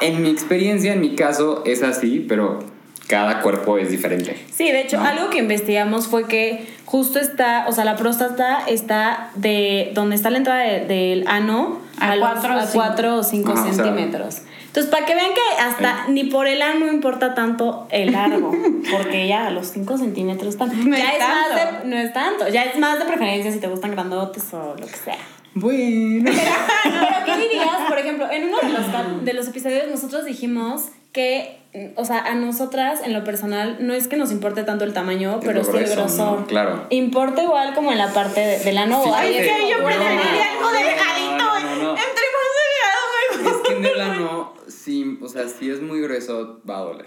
en 0.00 0.22
mi 0.22 0.30
experiencia, 0.30 0.92
en 0.92 1.00
mi 1.00 1.14
caso, 1.14 1.62
es 1.66 1.82
así, 1.82 2.24
pero 2.28 2.60
cada 3.08 3.40
cuerpo 3.40 3.78
es 3.78 3.90
diferente. 3.90 4.36
Sí, 4.52 4.64
de 4.70 4.80
hecho, 4.82 5.00
algo 5.00 5.30
que 5.30 5.38
investigamos 5.38 6.06
fue 6.08 6.26
que 6.26 6.66
justo 6.84 7.18
está, 7.20 7.66
o 7.68 7.72
sea, 7.72 7.84
la 7.84 7.96
próstata 7.96 8.60
está 8.66 9.30
de 9.36 9.92
donde 9.94 10.16
está 10.16 10.30
la 10.30 10.38
entrada 10.38 10.60
de- 10.62 10.86
del 10.86 11.24
ano 11.28 11.80
A 11.98 12.16
los- 12.16 12.28
cuatro 12.28 12.54
o 12.54 12.58
a 12.58 12.66
cinco. 12.66 12.84
4 12.84 13.16
o 13.18 13.22
5 13.22 13.52
Ajá, 13.52 13.60
o 13.62 13.64
sea, 13.72 13.84
centímetros. 13.84 14.38
Entonces, 14.76 14.90
para 14.92 15.06
que 15.06 15.14
vean 15.14 15.32
que 15.32 15.40
hasta 15.62 16.06
ni 16.08 16.24
por 16.24 16.46
el 16.46 16.60
ano 16.60 16.86
importa 16.86 17.34
tanto 17.34 17.86
el 17.90 18.12
largo, 18.12 18.52
porque 18.92 19.26
ya 19.26 19.46
a 19.46 19.50
los 19.50 19.68
5 19.68 19.96
centímetros 19.96 20.48
está, 20.50 20.66
No 20.66 20.94
ya 20.96 21.12
es 21.12 21.14
es 21.14 21.20
más 21.28 21.48
tanto. 21.48 21.78
de, 21.82 21.88
no 21.88 21.96
es 21.96 22.12
tanto, 22.12 22.48
ya 22.48 22.62
es 22.64 22.78
más 22.78 22.98
de 22.98 23.04
preferencia 23.06 23.50
si 23.50 23.58
te 23.58 23.68
gustan 23.68 23.92
grandotes 23.92 24.52
o 24.52 24.76
lo 24.78 24.86
que 24.86 24.96
sea. 24.96 25.16
Bueno. 25.54 26.30
Pero 26.30 27.24
¿qué 27.24 27.36
dirías? 27.48 27.68
Por 27.88 27.98
ejemplo, 27.98 28.30
en 28.30 28.44
uno 28.48 28.58
de 28.60 28.68
los, 28.68 29.24
de 29.24 29.32
los 29.32 29.48
episodios 29.48 29.88
nosotros 29.90 30.26
dijimos 30.26 30.82
que, 31.12 31.58
o 31.96 32.04
sea, 32.04 32.18
a 32.18 32.34
nosotras 32.34 33.00
en 33.02 33.14
lo 33.14 33.24
personal 33.24 33.78
no 33.80 33.94
es 33.94 34.06
que 34.08 34.18
nos 34.18 34.30
importe 34.30 34.62
tanto 34.64 34.84
el 34.84 34.92
tamaño, 34.92 35.38
Es 35.40 35.44
pero 35.46 35.64
sí 35.64 35.70
el 35.74 35.88
grosor. 35.88 36.40
¿no? 36.40 36.46
Claro. 36.46 36.86
Importa 36.90 37.42
igual 37.42 37.72
como 37.74 37.92
en 37.92 37.96
la 37.98 38.12
parte 38.12 38.40
de, 38.40 38.58
del 38.58 38.76
ano. 38.76 39.00
o 39.00 39.04
Fíjate. 39.04 39.22
hay 39.26 39.34
Ay, 39.34 39.40
es 39.48 39.56
que 39.56 39.70
yo 39.70 39.78
No, 39.78 39.84
preferiría 39.86 40.50
algo 40.52 40.60
no, 40.64 40.70
delgadito. 40.72 41.36
no, 41.38 41.60
no, 41.60 41.76
no. 41.76 41.90
Entre 41.92 42.24
más 42.36 42.52
delgado 42.60 43.40
mejor. 43.40 43.56
Es 43.62 43.68
que 43.68 43.76
en 43.78 43.84
el 43.86 44.00
ano, 44.02 44.52
sí, 44.86 45.18
o 45.20 45.28
sea, 45.28 45.48
si 45.48 45.68
es 45.68 45.82
muy 45.82 46.00
grueso, 46.00 46.60
va 46.68 46.78
a 46.78 46.82
doler. 46.82 47.06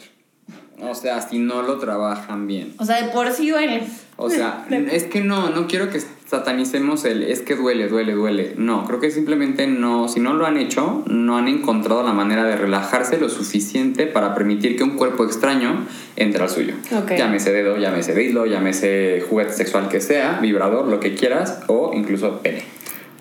O 0.82 0.96
sea, 0.96 1.22
si 1.22 1.40
no 1.40 1.62
lo 1.62 1.78
trabajan 1.78 2.46
bien. 2.46 2.74
O 2.78 2.86
sea, 2.86 3.02
de 3.02 3.12
por 3.12 3.32
sí 3.32 3.50
duele. 3.50 3.84
O 4.18 4.30
sea, 4.30 4.66
es 4.92 5.06
que 5.06 5.22
no, 5.22 5.50
no 5.50 5.68
quiero 5.68 5.90
que 5.90 6.02
satanicemos 6.28 7.06
el 7.06 7.24
es 7.24 7.42
que 7.42 7.56
duele, 7.56 7.88
duele, 7.88 8.14
duele. 8.14 8.54
No, 8.58 8.86
creo 8.86 9.00
que 9.00 9.12
simplemente 9.12 9.66
no, 9.68 10.10
si 10.10 10.20
no 10.20 10.34
lo 10.34 10.46
han 10.46 10.58
hecho, 10.58 11.04
no 11.08 11.38
han 11.38 11.48
encontrado 11.48 12.04
la 12.04 12.12
manera 12.12 12.44
de 12.44 12.58
relajarse 12.58 13.18
lo 13.18 13.30
suficiente 13.30 14.08
para 14.08 14.36
permitir 14.36 14.76
que 14.76 14.84
un 14.84 14.98
cuerpo 14.98 15.24
extraño 15.24 15.86
entre 16.18 16.44
al 16.44 16.50
suyo. 16.50 16.74
Ok. 16.92 17.12
Llámese 17.18 17.54
dedo, 17.54 17.78
llámese 17.78 18.22
hilo, 18.22 18.46
llámese 18.46 19.24
juguete 19.30 19.54
sexual 19.54 19.88
que 19.88 20.02
sea, 20.02 20.40
vibrador, 20.42 20.88
lo 20.88 21.00
que 21.00 21.16
quieras, 21.16 21.62
o 21.68 21.92
incluso 21.94 22.42
pene. 22.42 22.64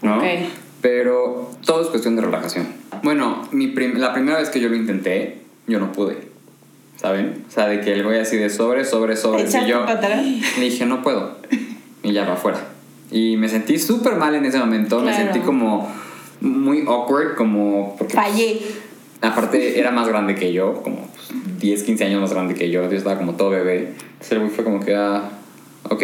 ¿No? 0.02 0.18
Ok. 0.18 0.24
Pero 0.80 1.50
todo 1.64 1.82
es 1.82 1.88
cuestión 1.88 2.16
de 2.16 2.22
relajación. 2.22 2.77
Bueno, 3.02 3.48
mi 3.52 3.68
prim- 3.68 3.96
la 3.98 4.12
primera 4.12 4.38
vez 4.38 4.50
que 4.50 4.60
yo 4.60 4.68
lo 4.68 4.76
intenté, 4.76 5.38
yo 5.66 5.78
no 5.80 5.92
pude. 5.92 6.16
¿Saben? 6.96 7.44
O 7.48 7.50
sea, 7.50 7.68
de 7.68 7.80
que 7.80 7.92
el 7.92 8.02
güey 8.02 8.18
así 8.18 8.36
de 8.36 8.50
sobre, 8.50 8.84
sobre, 8.84 9.16
sobre. 9.16 9.44
Y 9.48 9.66
yo 9.68 9.84
le 10.58 10.64
dije, 10.64 10.84
no 10.86 11.02
puedo. 11.02 11.36
Y 12.02 12.12
ya 12.12 12.24
va 12.24 12.32
afuera. 12.34 12.58
Y 13.10 13.36
me 13.36 13.48
sentí 13.48 13.78
súper 13.78 14.16
mal 14.16 14.34
en 14.34 14.44
ese 14.44 14.58
momento. 14.58 14.98
Me 15.00 15.10
Claro. 15.12 15.24
sentí 15.24 15.40
como 15.40 15.88
muy 16.40 16.84
awkward, 16.88 17.36
como. 17.36 17.94
Porque, 17.96 18.14
Fallé. 18.14 18.60
Aparte, 19.20 19.78
era 19.78 19.90
más 19.90 20.08
grande 20.08 20.34
que 20.34 20.52
yo, 20.52 20.74
como 20.82 21.08
pues, 21.14 21.28
10, 21.60 21.82
15 21.84 22.04
años 22.04 22.20
más 22.20 22.32
grande 22.32 22.54
que 22.54 22.70
yo. 22.70 22.88
Yo 22.90 22.96
estaba 22.96 23.16
como 23.18 23.34
todo 23.34 23.50
bebé. 23.50 23.94
Entonces 24.12 24.32
el 24.32 24.38
güey 24.40 24.50
fue 24.50 24.64
como 24.64 24.80
que, 24.80 24.94
ah, 24.94 25.30
ok. 25.88 26.02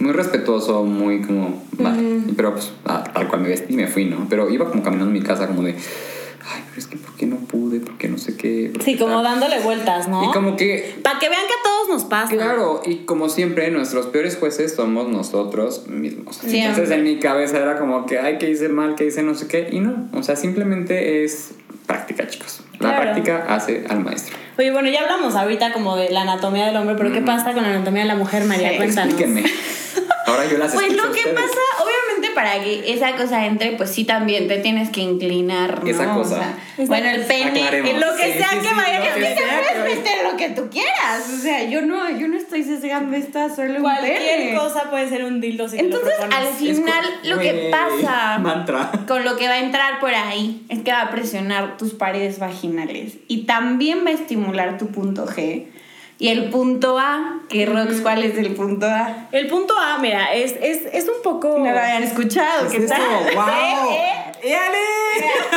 Muy 0.00 0.12
respetuoso, 0.12 0.84
muy 0.84 1.22
como. 1.22 1.62
Vale. 1.72 2.20
Pero 2.36 2.52
pues, 2.52 2.72
ah, 2.86 3.04
tal 3.12 3.28
cual 3.28 3.42
me 3.42 3.48
vestí 3.48 3.72
y 3.74 3.76
me 3.76 3.86
fui, 3.86 4.04
¿no? 4.04 4.26
Pero 4.28 4.50
iba 4.50 4.68
como 4.70 4.82
caminando 4.82 5.10
en 5.10 5.20
mi 5.20 5.22
casa, 5.26 5.46
como 5.46 5.62
de. 5.62 5.72
Ay, 6.50 6.62
pero 6.68 6.78
es 6.78 6.86
que 6.86 6.96
¿por 6.96 7.14
qué 7.14 7.26
no 7.26 7.36
pude? 7.36 7.80
¿Por 7.80 7.98
qué 7.98 8.08
no 8.08 8.16
sé 8.16 8.34
qué? 8.36 8.70
¿Por 8.72 8.82
Sí, 8.82 8.92
qué 8.94 8.98
como 9.00 9.22
tal?". 9.22 9.24
dándole 9.38 9.60
vueltas, 9.60 10.08
¿no? 10.08 10.24
Y 10.24 10.32
como 10.32 10.56
que 10.56 10.98
Para 11.02 11.18
que 11.18 11.28
vean 11.28 11.42
que 11.46 11.52
a 11.52 11.62
todos 11.62 11.88
nos 11.90 12.04
pasa. 12.04 12.32
Claro, 12.34 12.80
y 12.86 13.04
como 13.04 13.28
siempre, 13.28 13.70
nuestros 13.70 14.06
peores 14.06 14.36
jueces 14.38 14.74
somos 14.74 15.08
nosotros 15.08 15.88
mismos. 15.88 16.36
Siempre. 16.36 16.60
Entonces 16.70 16.90
en 16.96 17.04
mi 17.04 17.18
cabeza 17.18 17.58
era 17.58 17.78
como 17.78 18.06
que, 18.06 18.18
ay, 18.18 18.38
que 18.38 18.48
hice 18.50 18.68
mal, 18.70 18.94
que 18.94 19.04
hice 19.06 19.22
no 19.22 19.34
sé 19.34 19.46
qué, 19.46 19.68
y 19.72 19.80
no. 19.80 20.08
O 20.14 20.22
sea, 20.22 20.36
simplemente 20.36 21.24
es 21.24 21.50
práctica, 21.86 22.26
chicos. 22.28 22.60
La 22.80 22.90
Claro. 22.90 23.02
práctica 23.02 23.44
hace 23.48 23.84
al 23.88 24.00
maestro. 24.00 24.36
Oye, 24.58 24.70
bueno, 24.72 24.88
ya 24.88 25.00
hablamos 25.02 25.34
ahorita 25.34 25.72
como 25.72 25.96
de 25.96 26.10
la 26.10 26.22
anatomía 26.22 26.66
del 26.66 26.76
hombre, 26.76 26.94
pero 26.96 27.12
¿qué 27.12 27.20
pasa 27.20 27.52
con 27.52 27.62
la 27.62 27.70
anatomía 27.74 28.02
de 28.02 28.08
la 28.08 28.14
mujer, 28.16 28.44
María? 28.44 28.70
Sí, 28.70 28.76
Cuéntanos. 28.76 29.14
Explíquenme. 29.14 29.44
Ahora 30.28 30.46
yo 30.46 30.58
las 30.58 30.72
Pues 30.72 30.86
escucho 30.86 31.06
lo 31.06 31.12
que 31.12 31.18
ustedes. 31.20 31.34
pasa, 31.40 31.60
obviamente 31.84 32.34
para 32.34 32.62
que 32.62 32.92
esa 32.92 33.16
cosa 33.16 33.46
entre, 33.46 33.72
pues 33.72 33.90
sí 33.90 34.04
también 34.04 34.46
te 34.48 34.58
tienes 34.58 34.90
que 34.90 35.00
inclinar, 35.00 35.82
¿no? 35.82 35.90
Esa 35.90 36.14
O 36.16 36.22
cosa. 36.22 36.54
bueno, 36.76 37.08
el 37.10 37.22
pene, 37.24 37.62
Aclaremos. 37.64 37.94
lo 37.94 38.16
que 38.16 38.32
Sí, 38.32 38.38
sea 38.38 38.48
sí, 38.50 38.58
que 38.58 38.68
sí, 38.68 38.74
vaya, 38.76 38.98
lo 39.00 39.04
es 39.06 39.14
que 39.14 39.20
que 39.20 39.28
te 39.34 39.42
puedes 39.42 39.96
meter 39.96 40.24
lo 40.30 40.36
que 40.36 40.48
tú 40.50 40.68
quieras. 40.70 41.28
O 41.34 41.42
sea, 41.42 41.64
yo 41.64 41.82
no, 41.82 42.10
yo 42.16 42.28
no 42.28 42.36
estoy 42.36 42.62
sesgando 42.62 43.16
esta 43.16 43.54
solo 43.54 43.74
un 43.76 43.82
Cualquier 43.82 44.18
pene. 44.18 44.54
cosa 44.56 44.90
puede 44.90 45.08
ser 45.08 45.24
un 45.24 45.40
dildo 45.40 45.68
si 45.68 45.76
te 45.76 45.82
Entonces, 45.82 46.14
lo 46.18 46.36
al 46.36 46.46
final, 46.54 47.04
Es 47.22 47.28
lo 47.28 47.38
que 47.38 47.70
pasa 47.72 48.38
Mantra. 48.38 48.90
con 49.08 49.24
lo 49.24 49.36
que 49.36 49.48
va 49.48 49.54
a 49.54 49.60
entrar 49.60 49.98
por 50.00 50.14
ahí 50.14 50.62
es 50.68 50.80
que 50.80 50.92
va 50.92 51.02
a 51.02 51.10
presionar 51.10 51.76
tus 51.76 51.94
paredes 51.94 52.38
vaginales 52.38 53.14
y 53.26 53.44
también 53.46 54.04
va 54.06 54.10
a 54.10 54.14
estimular 54.14 54.78
tu 54.78 54.88
punto 54.88 55.26
G. 55.26 55.66
Y 56.20 56.28
el 56.28 56.50
punto 56.50 56.98
A, 56.98 57.42
que 57.48 57.64
Rox, 57.64 58.00
¿cuál 58.00 58.24
es 58.24 58.36
el 58.36 58.52
punto 58.54 58.86
A? 58.86 59.28
El 59.30 59.46
punto 59.46 59.74
A, 59.78 59.98
mira, 59.98 60.34
es, 60.34 60.56
es, 60.60 60.82
es 60.92 61.08
un 61.08 61.22
poco... 61.22 61.58
No 61.58 61.70
lo 61.70 61.78
habían 61.78 62.02
escuchado, 62.02 62.68
¿qué 62.68 62.80
tal? 62.80 63.00
¡Wow! 63.36 63.92
¿Eh? 63.92 64.32
¡Éale! 64.42 64.78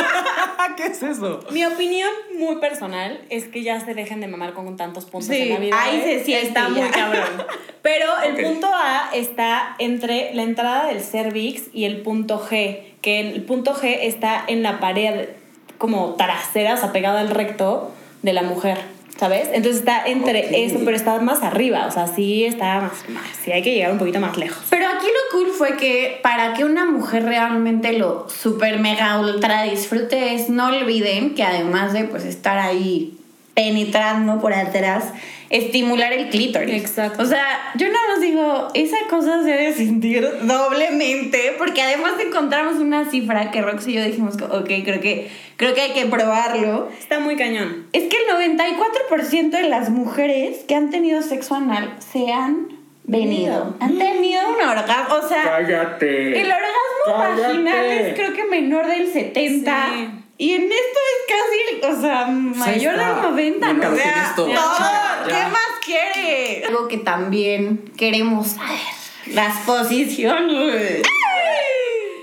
¿Qué 0.76 0.86
es 0.86 1.02
eso? 1.02 1.40
Mi 1.50 1.64
opinión 1.64 2.10
muy 2.38 2.56
personal 2.56 3.20
es 3.28 3.44
que 3.46 3.62
ya 3.64 3.80
se 3.80 3.94
dejen 3.94 4.20
de 4.20 4.28
mamar 4.28 4.52
con 4.52 4.76
tantos 4.76 5.04
puntos 5.04 5.34
Sí, 5.34 5.42
en 5.42 5.54
la 5.54 5.58
vida. 5.58 5.82
ahí 5.82 5.96
¿eh? 5.96 6.18
se 6.18 6.24
siente 6.24 6.46
Está 6.48 6.68
muy 6.68 6.88
cabrón. 6.90 7.44
Pero 7.82 8.06
el 8.24 8.44
punto 8.44 8.68
A 8.68 9.10
está 9.12 9.74
entre 9.78 10.32
la 10.34 10.42
entrada 10.42 10.86
del 10.86 11.00
cervix 11.00 11.64
y 11.72 11.84
el 11.84 12.02
punto 12.02 12.40
G, 12.40 12.84
que 13.00 13.20
el 13.20 13.42
punto 13.42 13.74
G 13.74 13.98
está 14.02 14.44
en 14.46 14.62
la 14.62 14.78
pared 14.78 15.30
como 15.78 16.14
trasera, 16.14 16.74
o 16.74 16.76
sea, 16.76 16.92
pegada 16.92 17.20
al 17.20 17.30
recto 17.30 17.90
de 18.22 18.32
la 18.32 18.42
mujer. 18.42 18.78
¿Sabes? 19.18 19.48
Entonces 19.52 19.80
está 19.80 20.04
entre 20.06 20.64
eso, 20.64 20.80
pero 20.84 20.96
está 20.96 21.20
más 21.20 21.42
arriba. 21.42 21.86
O 21.86 21.90
sea, 21.90 22.06
sí 22.08 22.44
está 22.44 22.80
más, 22.80 23.08
más. 23.08 23.24
Sí 23.44 23.52
hay 23.52 23.62
que 23.62 23.72
llegar 23.72 23.92
un 23.92 23.98
poquito 23.98 24.18
más 24.20 24.36
lejos. 24.36 24.64
Pero 24.70 24.86
aquí 24.88 25.06
lo 25.06 25.38
cool 25.38 25.52
fue 25.52 25.76
que 25.76 26.18
para 26.22 26.54
que 26.54 26.64
una 26.64 26.86
mujer 26.86 27.24
realmente 27.24 27.92
lo 27.92 28.28
super 28.28 28.80
mega 28.80 29.20
ultra 29.20 29.62
disfrute 29.62 30.34
es 30.34 30.48
no 30.48 30.68
olviden 30.68 31.34
que 31.34 31.44
además 31.44 31.92
de 31.92 32.04
pues 32.04 32.24
estar 32.24 32.58
ahí 32.58 33.16
penetrando 33.54 34.40
por 34.40 34.54
atrás, 34.54 35.04
estimular 35.52 36.12
el 36.12 36.30
clítoris. 36.30 36.82
Exacto. 36.82 37.22
O 37.22 37.26
sea, 37.26 37.72
yo 37.76 37.86
nada 37.86 38.08
más 38.08 38.20
digo, 38.20 38.68
esa 38.74 38.96
cosa 39.08 39.42
se 39.42 39.50
debe 39.50 39.72
sentir 39.74 40.26
doblemente, 40.42 41.54
porque 41.58 41.82
además 41.82 42.14
encontramos 42.20 42.76
una 42.76 43.08
cifra 43.10 43.50
que 43.50 43.60
Rox 43.62 43.86
y 43.86 43.92
yo 43.92 44.02
dijimos, 44.02 44.36
ok, 44.40 44.66
creo 44.84 45.00
que, 45.00 45.30
creo 45.56 45.74
que 45.74 45.82
hay 45.82 45.92
que 45.92 46.06
probarlo. 46.06 46.88
Está 46.98 47.20
muy 47.20 47.36
cañón. 47.36 47.86
Es 47.92 48.04
que 48.08 48.16
el 48.16 48.52
94% 48.52 49.50
de 49.50 49.68
las 49.68 49.90
mujeres 49.90 50.64
que 50.66 50.74
han 50.74 50.90
tenido 50.90 51.22
sexo 51.22 51.54
anal 51.54 51.96
se 52.00 52.32
han 52.32 52.68
venido. 53.04 53.76
Han 53.78 53.98
tenido 53.98 54.40
un 54.48 54.68
orgasmo. 54.68 55.16
O 55.16 55.28
sea, 55.28 55.42
¡Cállate! 55.44 56.40
el 56.40 56.46
orgasmo 56.46 56.72
Cállate. 57.06 57.42
vaginal 57.42 57.86
es 57.86 58.14
creo 58.14 58.32
que 58.32 58.44
menor 58.44 58.86
del 58.86 59.06
70. 59.12 59.86
Sí. 59.92 60.08
Y 60.38 60.52
en 60.52 60.62
esto 60.62 60.98
es 61.10 61.82
casi, 61.82 61.92
o 61.94 62.00
sea, 62.00 62.26
mayor 62.26 62.94
está. 62.94 63.14
del 63.14 63.22
90. 63.22 63.72
Nunca 63.72 63.88
¿no? 63.88 63.94
O 63.94 63.96
sea, 63.96 64.32
todo. 64.34 64.48
¿Qué 64.48 65.44
más 65.50 65.68
quiere? 65.84 66.64
Algo 66.66 66.88
que 66.88 66.98
también 66.98 67.92
queremos 67.96 68.48
saber. 68.48 68.78
Las 69.26 69.64
posiciones. 69.64 71.02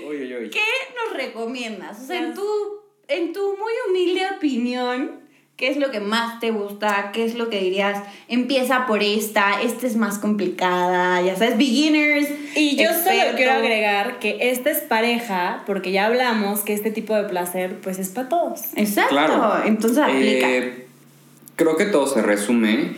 Uy, 0.06 0.16
uy, 0.16 0.36
uy. 0.36 0.50
¿Qué 0.50 0.60
nos 0.96 1.16
recomiendas? 1.16 2.00
O 2.00 2.06
sea, 2.06 2.18
en 2.18 2.34
tu, 2.34 2.42
en 3.08 3.32
tu 3.32 3.56
muy 3.56 3.72
humilde 3.88 4.26
opinión, 4.36 5.20
¿qué 5.60 5.68
es 5.68 5.76
lo 5.76 5.90
que 5.90 6.00
más 6.00 6.40
te 6.40 6.50
gusta? 6.52 7.10
¿Qué 7.12 7.22
es 7.26 7.34
lo 7.34 7.50
que 7.50 7.60
dirías? 7.60 8.02
Empieza 8.28 8.86
por 8.86 9.02
esta, 9.02 9.60
esta 9.60 9.86
es 9.86 9.94
más 9.94 10.18
complicada, 10.18 11.20
ya 11.20 11.36
sabes, 11.36 11.58
beginners. 11.58 12.28
Y 12.56 12.76
yo 12.76 12.88
solo 12.88 13.10
experto. 13.10 13.36
quiero 13.36 13.52
agregar 13.52 14.18
que 14.20 14.38
esta 14.50 14.70
es 14.70 14.78
pareja, 14.78 15.62
porque 15.66 15.92
ya 15.92 16.06
hablamos 16.06 16.60
que 16.60 16.72
este 16.72 16.90
tipo 16.90 17.14
de 17.14 17.24
placer, 17.24 17.76
pues 17.82 17.98
es 17.98 18.08
para 18.08 18.30
todos. 18.30 18.62
Exacto, 18.74 19.10
Claro. 19.10 19.62
entonces 19.66 19.98
aplica. 19.98 20.50
Eh, 20.50 20.86
creo 21.56 21.76
que 21.76 21.84
todo 21.84 22.06
se 22.06 22.22
resume 22.22 22.92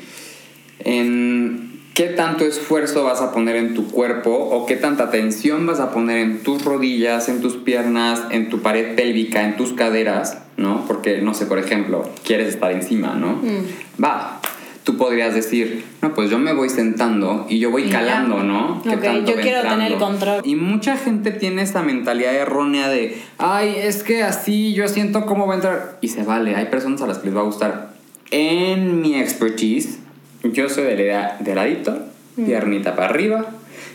en 0.79 1.62
qué 1.95 2.05
tanto 2.09 2.45
esfuerzo 2.45 3.05
vas 3.05 3.21
a 3.21 3.33
poner 3.33 3.57
en 3.57 3.75
tu 3.75 3.91
cuerpo 3.91 4.31
o 4.31 4.67
qué 4.67 4.77
tanta 4.77 5.11
tensión 5.11 5.67
vas 5.67 5.81
a 5.81 5.91
poner 5.93 6.19
en 6.19 6.43
tus 6.43 6.65
rodillas, 6.65 7.29
en 7.29 7.41
tus 7.41 7.57
piernas, 7.57 8.23
en 8.31 8.49
tu 8.49 8.61
pared 8.63 8.95
pélvica, 8.95 9.45
en 9.45 9.57
tus 9.57 9.73
caderas, 9.73 10.39
¿no? 10.57 10.85
Porque, 10.87 11.21
no 11.21 11.35
sé, 11.35 11.47
por 11.47 11.59
ejemplo, 11.59 12.09
quieres 12.25 12.49
estar 12.49 12.73
encima, 12.73 13.15
¿no? 13.15 13.33
Mm. 13.43 14.03
Va. 14.03 14.41
Tú 14.85 14.97
podrías 14.97 15.33
decir, 15.33 15.85
no, 16.01 16.13
pues 16.13 16.29
yo 16.29 16.41
me 16.41 16.53
voy 16.55 16.69
sentando 16.69 17.47
y 17.49 17.61
yo 17.61 17.71
voy 17.71 17.89
calando, 17.89 18.43
¿no? 18.43 18.83
¿Qué 18.83 18.97
Ok, 18.97 19.01
tanto 19.01 19.31
yo 19.31 19.41
quiero 19.41 19.63
tener 19.63 19.87
el 19.87 19.93
entrando? 19.93 20.07
control. 20.07 20.41
Y 20.45 20.57
mucha 20.57 20.97
gente 20.97 21.31
tiene 21.31 21.63
esa 21.63 21.83
mentalidad 21.83 22.35
errónea 22.35 22.89
de, 22.89 23.17
ay, 23.39 23.77
es 23.77 24.03
que 24.03 24.25
así 24.25 24.73
yo 24.75 24.89
siento 24.89 25.25
cómo 25.25 25.47
va 25.47 25.53
a 25.53 25.57
entrar. 25.57 25.99
Y 26.01 26.09
se 26.09 26.25
vale, 26.25 26.57
hay 26.57 26.65
personas 26.65 27.01
a 27.01 27.07
las 27.07 27.19
que 27.19 27.27
les 27.27 27.37
va 27.37 27.43
a 27.43 27.45
gustar. 27.45 27.93
En 28.33 29.01
mi 29.01 29.15
expertise, 29.21 30.01
yo 30.45 30.69
soy 30.69 30.85
de 30.85 30.95
la 30.97 31.03
idea 31.03 31.37
de 31.41 31.55
ladito, 31.55 31.99
Mm. 32.37 32.45
piernita 32.47 32.95
para 32.97 33.09
arriba. 33.11 33.45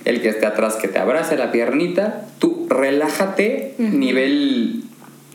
El 0.05 0.21
que 0.21 0.29
esté 0.29 0.45
atrás 0.45 0.75
que 0.75 0.87
te 0.87 0.99
abrace 0.99 1.35
la 1.37 1.51
piernita. 1.51 2.25
Tú 2.39 2.67
relájate, 2.69 3.73
nivel 3.77 4.83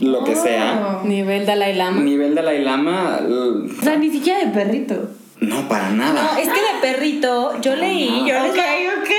lo 0.01 0.25
que 0.25 0.35
sea. 0.37 1.01
Oh. 1.03 1.07
Nivel 1.07 1.45
Dalai 1.45 1.75
Lama. 1.75 2.01
Nivel 2.01 2.35
Dalai 2.35 2.63
Lama. 2.63 3.21
O 3.21 3.83
sea, 3.83 3.97
ni 3.97 4.11
siquiera 4.11 4.39
de 4.41 4.47
perrito. 4.53 5.11
No, 5.41 5.69
para 5.69 5.91
nada. 5.91 6.23
No, 6.35 6.39
es 6.39 6.49
que 6.49 6.61
de 6.61 6.81
perrito, 6.95 7.61
yo 7.61 7.75
leí, 7.75 8.21
yo 8.27 8.35
les 8.41 8.53
Ok, 8.53 8.59
ok. 8.99 9.11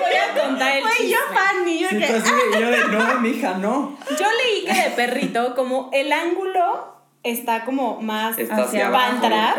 voy 0.00 0.40
a 0.42 0.42
contar 0.46 0.76
el 0.76 0.82
Güey, 0.82 1.10
yo 1.10 1.16
chisme. 1.16 1.34
fan, 1.34 1.68
y 1.68 1.78
yo 1.78 1.88
que. 1.88 1.96
de, 1.96 2.60
yo 2.60 2.70
de, 2.70 2.78
no, 2.92 3.20
mija, 3.20 3.54
no. 3.58 3.98
Yo 4.10 4.26
leí 4.44 4.64
que 4.66 4.82
de 4.90 4.94
perrito, 4.94 5.54
como 5.54 5.88
el 5.94 6.12
ángulo 6.12 6.94
está 7.24 7.64
como 7.64 8.00
más 8.00 8.38
Está 8.38 8.62
hacia 8.64 8.86
el 8.86 8.92
para. 8.92 9.54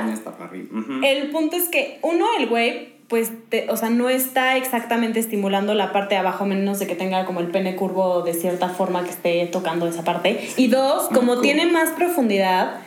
El 1.04 1.32
punto 1.32 1.56
es 1.58 1.68
que 1.70 2.00
uno, 2.02 2.26
el 2.40 2.48
güey, 2.48 2.96
pues, 3.08 3.32
te- 3.50 3.70
o 3.70 3.78
sea, 3.78 3.90
no 3.90 4.10
está 4.10 4.56
exactamente 4.58 5.20
estimulando 5.20 5.74
la 5.74 5.92
parte 5.92 6.16
de 6.16 6.20
abajo, 6.20 6.46
menos 6.46 6.80
de 6.80 6.88
que 6.88 6.96
tenga 6.96 7.26
como 7.26 7.40
el 7.40 7.48
pene 7.48 7.76
curvo 7.76 8.22
de 8.24 8.34
cierta 8.34 8.70
forma 8.70 9.04
que 9.04 9.10
esté 9.12 9.46
tocando 9.48 9.88
esa 9.88 10.04
parte. 10.04 10.50
Y 10.58 10.68
dos, 10.68 11.10
como 11.10 11.34
Cool. 11.34 11.42
tiene 11.44 11.66
más 11.68 11.90
profundidad, 11.92 12.78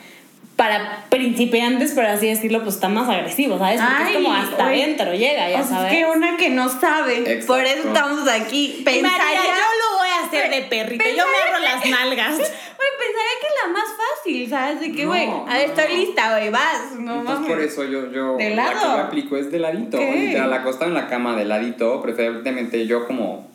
para 0.55 1.05
principiantes, 1.07 1.93
por 1.93 2.05
así 2.05 2.27
decirlo, 2.27 2.61
pues 2.63 2.75
está 2.75 2.89
más 2.89 3.07
agresivo, 3.07 3.57
¿sabes? 3.57 3.79
Porque 3.79 3.95
Ay, 4.03 4.11
es 4.17 4.23
como 4.23 4.33
hasta 4.35 4.65
adentro 4.65 5.13
llega, 5.13 5.49
ya 5.49 5.61
O 5.61 5.63
sea, 5.65 5.77
sabes. 5.77 5.93
es 5.93 5.97
que 5.99 6.05
una 6.05 6.35
que 6.35 6.49
no 6.49 6.67
sabe. 6.67 7.19
Exacto. 7.19 7.47
Por 7.47 7.63
eso 7.63 7.87
estamos 7.87 8.27
aquí. 8.27 8.81
Pensaría. 8.83 9.17
María, 9.17 9.41
yo 9.41 9.51
lo 9.51 9.53
voy 9.53 9.63
a 9.87 9.88
hacer 10.37 10.49
de 10.51 10.61
perrito, 10.67 11.03
yo 11.05 11.25
me 11.27 11.37
abro 11.37 11.59
las 11.63 11.85
nalgas. 11.89 12.37
Güey, 12.79 12.89
pensaría 12.97 13.35
que 13.41 13.47
es 13.47 13.53
la 13.61 13.73
más 13.73 13.89
fácil, 13.89 14.49
¿sabes? 14.49 14.79
De 14.79 14.91
que, 14.93 15.03
No, 15.03 15.09
güey, 15.09 15.27
no, 15.27 15.45
a 15.49 15.53
ver, 15.57 15.69
estoy 15.69 15.83
no. 15.89 15.95
lista, 15.99 16.31
güey, 16.37 16.49
vas. 16.49 16.93
No 16.97 17.19
Entonces 17.19 17.47
por 17.47 17.59
eso 17.61 17.83
yo, 17.83 18.09
yo 18.09 18.37
¿De 18.37 18.51
la 18.55 18.69
que 18.69 18.75
lado? 18.75 18.97
yo 18.97 19.03
aplico 19.03 19.35
es 19.35 19.51
de 19.51 19.59
ladito. 19.59 19.97
Literal, 19.97 20.53
acostado 20.53 20.85
en 20.85 20.93
la 20.93 21.07
cama 21.09 21.35
de 21.35 21.43
ladito, 21.43 22.01
preferentemente 22.01 22.87
yo 22.87 23.05
como... 23.05 23.49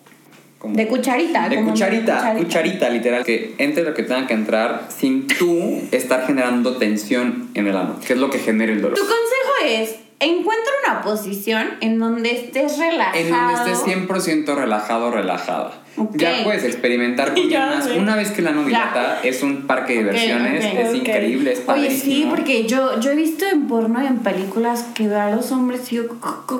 como 0.58 0.76
De 0.76 0.86
cucharita. 0.86 1.48
de 1.48 1.56
como 1.56 1.70
cucharita, 1.70 2.34
cucharita, 2.36 2.90
literal, 2.90 3.24
que 3.24 3.54
entre 3.56 3.82
lo 3.84 3.94
que 3.94 4.02
tenga 4.02 4.26
que 4.26 4.34
entrar 4.34 4.88
sin 4.94 5.26
tú 5.26 5.80
estar 5.90 6.26
generando 6.26 6.76
tensión 6.76 7.48
en 7.54 7.66
el 7.66 7.76
ano, 7.78 7.98
que 8.06 8.12
es 8.12 8.18
lo 8.18 8.28
que 8.28 8.38
genera 8.40 8.72
el 8.72 8.82
dolor. 8.82 8.98
Tu 8.98 9.04
consejo 9.06 9.54
es, 9.64 9.96
encuentra 10.20 10.72
una 10.86 11.00
posición 11.02 11.78
en 11.80 11.98
donde 11.98 12.30
estés 12.30 12.76
relajado. 12.78 13.18
En 13.18 13.30
donde 13.30 13.72
estés 13.72 13.86
100% 13.86 14.54
relajado, 14.54 15.10
relajada. 15.10 15.72
Ya 16.14 16.42
puedes 16.44 16.64
experimentar 16.64 17.34
con 17.34 17.48
Ya 17.48 17.66
más. 17.66 17.86
Una 17.86 18.16
vez 18.16 18.30
que 18.30 18.42
la 18.42 18.52
dilata, 18.52 19.20
es 19.22 19.42
un 19.42 19.66
parque 19.66 19.94
de 19.94 19.98
diversiones, 20.00 20.64
es 20.64 20.94
increíble, 20.94 21.52
es 21.52 21.58
Oye, 21.58 21.66
padrísimo. 21.66 22.02
sí, 22.14 22.26
porque 22.28 22.66
yo, 22.66 23.00
yo 23.00 23.10
he 23.12 23.16
visto 23.16 23.46
en 23.46 23.66
porno 23.66 24.02
y 24.02 24.06
en 24.06 24.18
películas 24.18 24.86
que 24.94 25.08
veo 25.08 25.20
a 25.20 25.30
los 25.30 25.52
hombres 25.52 25.92
y 25.92 25.96
yo, 25.96 26.04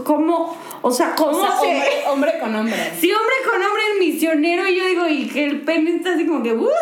¿cómo? 0.05 0.57
O 0.83 0.91
sea, 0.91 1.15
¿cómo 1.15 1.31
O 1.39 1.41
sea, 1.41 1.57
se...? 1.59 1.67
hombre, 1.67 1.89
hombre 2.09 2.33
con 2.41 2.55
hombre. 2.55 2.75
Sí, 3.01 3.11
hombre 3.13 3.35
con 3.51 3.63
hombre 3.63 3.83
en 3.93 3.99
misionero 4.01 4.69
y 4.69 4.77
yo 4.77 4.87
digo, 4.87 5.09
y 5.09 5.27
que 5.27 5.45
el 5.45 5.61
pene 5.63 5.97
está 5.97 6.15
así 6.15 6.27
como 6.27 6.43
que... 6.43 6.51
¿Cómo 6.55 6.73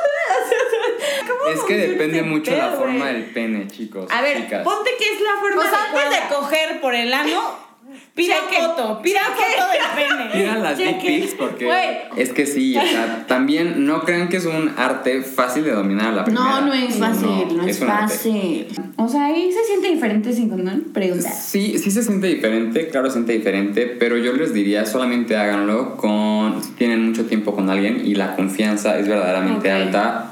Es 1.54 1.60
que 1.62 1.76
depende 1.76 2.22
mucho 2.22 2.54
la 2.56 2.72
forma 2.72 3.06
del 3.06 3.24
pene, 3.26 3.66
chicos. 3.68 4.10
A 4.10 4.22
ver, 4.22 4.38
chicas. 4.42 4.64
ponte 4.64 4.90
que 4.98 5.04
es 5.04 5.20
la 5.20 5.40
forma 5.40 5.56
Pues 5.56 5.68
antes 5.68 6.10
de 6.10 6.34
coger 6.34 6.80
por 6.80 6.94
el 6.94 7.12
ano, 7.12 7.71
pida 8.14 8.34
foto, 8.36 9.00
pida 9.02 9.20
foto 9.20 9.68
del 9.72 10.06
pene. 10.08 10.30
Mira 10.34 10.58
las 10.58 10.76
dick 10.78 11.00
pics 11.00 11.34
porque 11.34 11.64
Güey. 11.64 11.88
es 12.16 12.32
que 12.32 12.46
sí, 12.46 12.76
o 12.76 12.80
sea, 12.82 13.24
también 13.26 13.86
no 13.86 14.02
crean 14.02 14.28
que 14.28 14.36
es 14.36 14.44
un 14.46 14.70
arte 14.76 15.22
fácil 15.22 15.64
de 15.64 15.72
dominar 15.72 16.08
a 16.08 16.12
la 16.12 16.24
primera. 16.24 16.60
No, 16.60 16.66
no 16.66 16.72
es 16.74 16.96
fácil, 16.96 17.56
no, 17.56 17.66
es, 17.66 17.80
un 17.80 17.88
arte. 17.90 18.12
fácil. 18.14 18.66
O 18.96 19.08
sea, 19.08 19.26
ahí 19.26 19.50
se 19.52 19.64
siente 19.64 19.88
diferente 19.88 20.32
sin 20.32 20.48
condón. 20.50 20.84
Pregunta. 20.92 21.30
Sí, 21.30 21.78
sí 21.78 21.90
se 21.90 22.02
siente 22.02 22.26
diferente, 22.26 22.88
claro 22.88 23.06
se 23.08 23.14
siente 23.14 23.32
diferente, 23.32 23.86
pero 23.86 24.16
yo 24.18 24.32
les 24.34 24.52
diría 24.52 24.84
solamente 24.86 25.36
háganlo 25.36 25.96
con 25.96 26.62
si 26.62 26.72
tienen 26.72 27.06
mucho 27.08 27.24
tiempo 27.26 27.54
con 27.54 27.70
alguien 27.70 28.02
y 28.04 28.14
la 28.14 28.36
confianza 28.36 28.98
es 28.98 29.08
verdaderamente 29.08 29.68
Ok. 29.72 29.74
alta. 29.80 30.28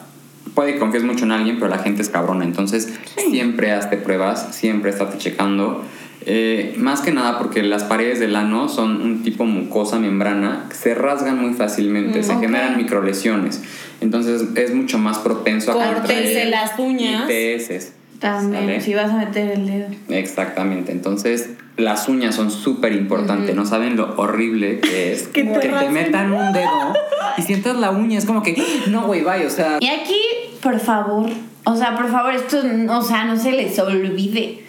Puede 0.55 0.75
que 0.75 0.79
confíes 0.81 1.05
mucho 1.05 1.25
en 1.25 1.33
alguien, 1.33 1.59
pero 1.59 1.71
la 1.71 1.79
gente 1.79 2.03
es 2.03 2.09
cabrona, 2.09 2.45
entonces 2.45 2.93
siempre 3.31 3.71
hazte 3.73 3.97
pruebas, 3.97 4.49
siempre 4.55 4.91
estate 4.91 5.17
checando. 5.17 5.85
Eh, 6.27 6.75
más 6.77 7.01
que 7.01 7.13
nada 7.13 7.39
porque 7.39 7.63
las 7.63 7.85
paredes 7.85 8.21
del 8.21 8.37
ano 8.37 8.69
son 8.69 9.01
un 9.01 9.23
tipo 9.23 9.47
mucosa 9.47 9.99
membrana, 9.99 10.67
que 10.69 10.75
se 10.75 10.95
rasgan 10.95 11.41
muy 11.41 11.55
fácilmente, 11.55 12.23
se 12.23 12.33
ok. 12.35 12.41
generan 12.41 12.77
microlesiones, 12.77 13.63
entonces 14.03 14.45
es 14.55 14.75
mucho 14.75 14.99
más 14.99 15.19
propenso 15.19 15.73
a 15.73 15.75
Córtense 15.75 16.45
las 16.47 16.79
uñas. 16.79 17.25
ITS. 17.31 17.93
También, 18.19 18.65
¿sale? 18.65 18.81
si 18.83 18.93
vas 18.93 19.11
a 19.11 19.17
meter 19.17 19.51
el 19.51 19.67
dedo. 19.67 19.87
Exactamente, 20.11 20.93
entonces 20.93 21.51
las 21.79 22.07
uñas 22.07 22.35
son 22.35 22.51
súper 22.51 22.93
importantes, 22.93 23.57
no 23.57 23.65
saben 23.65 23.97
lo 23.97 24.15
horrible 24.19 24.81
que 24.81 25.15
es 25.15 25.23
Que 25.29 25.45
que, 25.47 25.51
te 25.55 25.59
te 25.61 25.69
raspen. 25.71 25.93
metan 25.95 26.33
un 26.33 26.53
dedo 26.53 26.93
y 27.39 27.43
sientas 27.43 27.77
la 27.79 27.91
uña, 27.91 28.19
es 28.19 28.27
como 28.27 28.43
que, 28.43 28.63
no, 28.89 29.07
güey, 29.07 29.23
vaya, 29.23 29.47
o 29.47 29.51
sea, 29.51 29.79
Y 29.81 29.89
aquí, 29.89 30.21
por 30.63 30.79
favor, 30.81 31.31
o 31.65 31.77
sea, 31.77 31.97
por 31.97 32.11
favor, 32.11 32.35
esto, 32.35 32.59
o 32.91 33.03
sea, 33.03 33.25
no 33.25 33.39
se 33.39 33.53
les 33.53 33.79
olvide. 33.79 34.65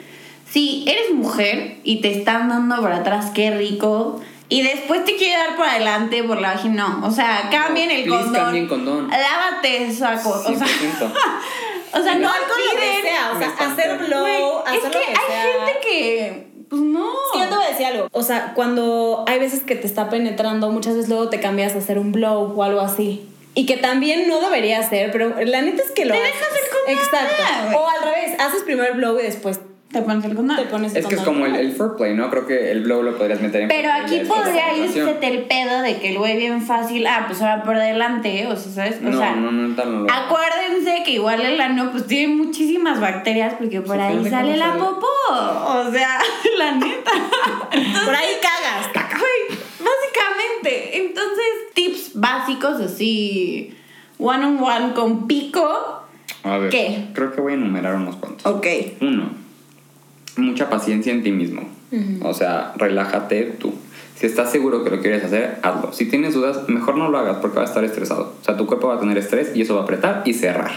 Si 0.52 0.84
eres 0.88 1.12
mujer 1.14 1.78
y 1.84 2.02
te 2.02 2.12
están 2.18 2.50
dando 2.50 2.78
por 2.82 2.92
atrás, 2.92 3.32
qué 3.34 3.52
rico. 3.52 4.20
Y 4.50 4.64
después 4.64 5.06
te 5.06 5.16
quiere 5.16 5.38
dar 5.38 5.56
por 5.56 5.66
adelante, 5.66 6.24
por 6.24 6.42
la 6.42 6.56
vagina, 6.56 6.98
no. 7.00 7.08
O 7.08 7.12
sea, 7.12 7.48
cambien 7.50 7.90
el 7.90 8.04
please 8.04 8.24
condón. 8.26 8.44
cambien 8.44 8.68
condón. 8.68 9.10
Lávate 9.10 9.86
esa 9.86 10.22
cosa. 10.22 10.50
O 10.52 10.56
sea, 10.58 10.68
100%. 10.68 11.14
o 11.94 12.04
sea, 12.04 12.16
no 12.16 12.30
con 12.30 12.60
lo 12.66 12.80
que 12.82 13.02
sea, 13.02 13.32
o 13.34 13.40
sea, 13.40 13.72
hacer 13.72 13.98
blow, 13.98 14.60
hacer 14.66 14.78
es 14.78 14.84
lo 14.84 14.92
que, 14.92 14.98
que 15.00 15.06
hay 15.08 15.16
sea. 15.30 15.66
gente 15.66 15.80
que, 15.82 16.48
pues 16.70 16.82
no. 16.82 17.10
Sí, 17.32 17.40
yo 17.40 17.48
te 17.48 17.56
voy 17.56 17.64
a 17.64 17.70
decir 17.70 17.86
algo. 17.86 18.08
O 18.12 18.24
sea, 18.24 18.52
cuando 18.54 19.24
hay 19.28 19.40
veces 19.40 19.64
que 19.64 19.76
te 19.76 19.88
está 19.88 20.10
penetrando, 20.10 20.70
muchas 20.70 20.96
veces 20.96 21.08
luego 21.10 21.30
te 21.30 21.40
cambias 21.40 21.74
a 21.76 21.78
hacer 21.78 21.98
un 21.98 22.12
blow 22.12 22.54
o 22.54 22.64
algo 22.64 22.82
así. 22.82 23.26
Y 23.54 23.66
que 23.66 23.78
también 23.78 24.28
no 24.28 24.42
debería 24.42 24.80
hacer, 24.80 25.12
pero 25.12 25.34
la 25.46 25.62
neta 25.62 25.82
es 25.82 25.92
que 25.92 26.04
lo 26.04 26.14
Te 26.14 26.20
haces. 26.22 26.34
dejas 26.34 26.50
el 26.62 26.70
condón, 26.70 27.06
Exacto. 27.06 27.78
O 27.80 27.88
al 27.88 28.02
revés, 28.04 28.38
haces 28.40 28.64
primero 28.64 28.90
el 28.90 28.98
blow 28.98 29.18
y 29.20 29.24
después 29.24 29.62
Te 29.92 30.02
pones 30.02 30.24
el 30.24 30.36
condón. 30.36 30.56
te 30.58 30.64
pones 30.66 30.96
Es 30.96 31.06
que 31.06 31.16
es 31.16 31.22
como 31.22 31.46
el, 31.46 31.56
el 31.56 31.74
foreplay, 31.74 32.14
¿no? 32.16 32.30
Creo 32.30 32.48
que 32.48 32.72
el 32.72 32.82
blow 32.84 33.04
lo 33.04 33.18
podrías 33.18 33.42
meter 33.42 33.62
en 33.64 33.68
Pero 33.68 33.90
aquí 33.92 34.20
podría 34.28 34.76
irse 34.78 35.02
el 35.22 35.44
pedo 35.44 35.82
de 35.82 35.98
que 36.00 36.12
el 36.12 36.18
güey 36.18 36.38
bien 36.38 36.62
fácil, 36.62 37.06
ah, 37.08 37.26
pues 37.28 37.42
ahora 37.42 37.64
por 37.64 37.78
delante, 37.78 38.48
o 38.48 38.56
sea, 38.56 38.72
¿sabes? 38.72 39.00
O 39.04 39.10
No, 39.10 39.18
sea, 39.18 39.36
no, 39.36 39.52
no, 39.52 39.76
tal 39.76 40.06
no 40.06 40.14
acuérdense 40.14 41.04
que 41.04 41.12
igual 41.12 41.42
el 41.42 41.60
ano 41.60 41.90
pues 41.92 42.08
tiene 42.08 42.34
muchísimas 42.36 43.00
bacterias 43.02 43.56
porque 43.60 43.82
por 43.82 44.00
ahí 44.00 44.24
sale 44.30 44.56
la 44.58 44.68
sale. 44.70 44.80
popó, 44.80 45.08
o 45.30 45.92
sea, 45.92 46.20
la 46.58 46.72
neta. 46.76 47.12
Por 48.06 48.16
ahí 48.16 48.30
cagas. 48.42 48.88
Güey, 48.94 49.60
básicamente, 49.80 50.98
entonces 50.98 51.46
tips 51.74 52.12
básicos 52.16 52.80
así 52.82 53.76
one 54.18 54.46
on 54.46 54.64
one 54.64 54.94
con 54.94 55.28
pico. 55.28 56.04
A 56.44 56.58
ver, 56.58 56.70
¿Qué? 56.70 57.06
creo 57.14 57.34
que 57.34 57.42
voy 57.42 57.54
a 57.54 57.56
enumerar 57.56 57.96
unos 57.96 58.16
cuantos. 58.16 58.46
Ok. 58.46 58.68
Uno, 59.02 59.30
mucha 60.42 60.70
paciencia 60.70 61.12
en 61.12 61.24
ti 61.24 61.32
mismo. 61.32 61.64
O 62.24 62.34
sea, 62.34 62.74
relájate 62.78 63.44
tú. 63.60 63.74
Si 64.16 64.28
estás 64.28 64.52
seguro 64.52 64.84
que 64.84 64.92
lo 64.92 65.02
quieres 65.02 65.24
hacer, 65.24 65.58
hazlo. 65.64 65.94
Si 65.94 66.06
tienes 66.06 66.36
dudas, 66.36 66.70
mejor 66.70 66.96
no 66.96 67.10
lo 67.10 67.18
hagas 67.18 67.38
porque 67.38 67.58
vas 67.58 67.70
a 67.70 67.72
estar 67.72 67.84
estresado. 67.84 68.34
O 68.40 68.46
sea, 68.46 68.56
tu 68.56 68.68
cuerpo 68.68 68.88
va 68.88 68.96
a 68.96 69.00
tener 69.00 69.18
estrés 69.18 69.52
y 69.56 69.62
eso 69.62 69.74
va 69.74 69.82
a 69.82 69.84
apretar 69.84 70.22
y 70.26 70.34
cerrar. 70.34 70.72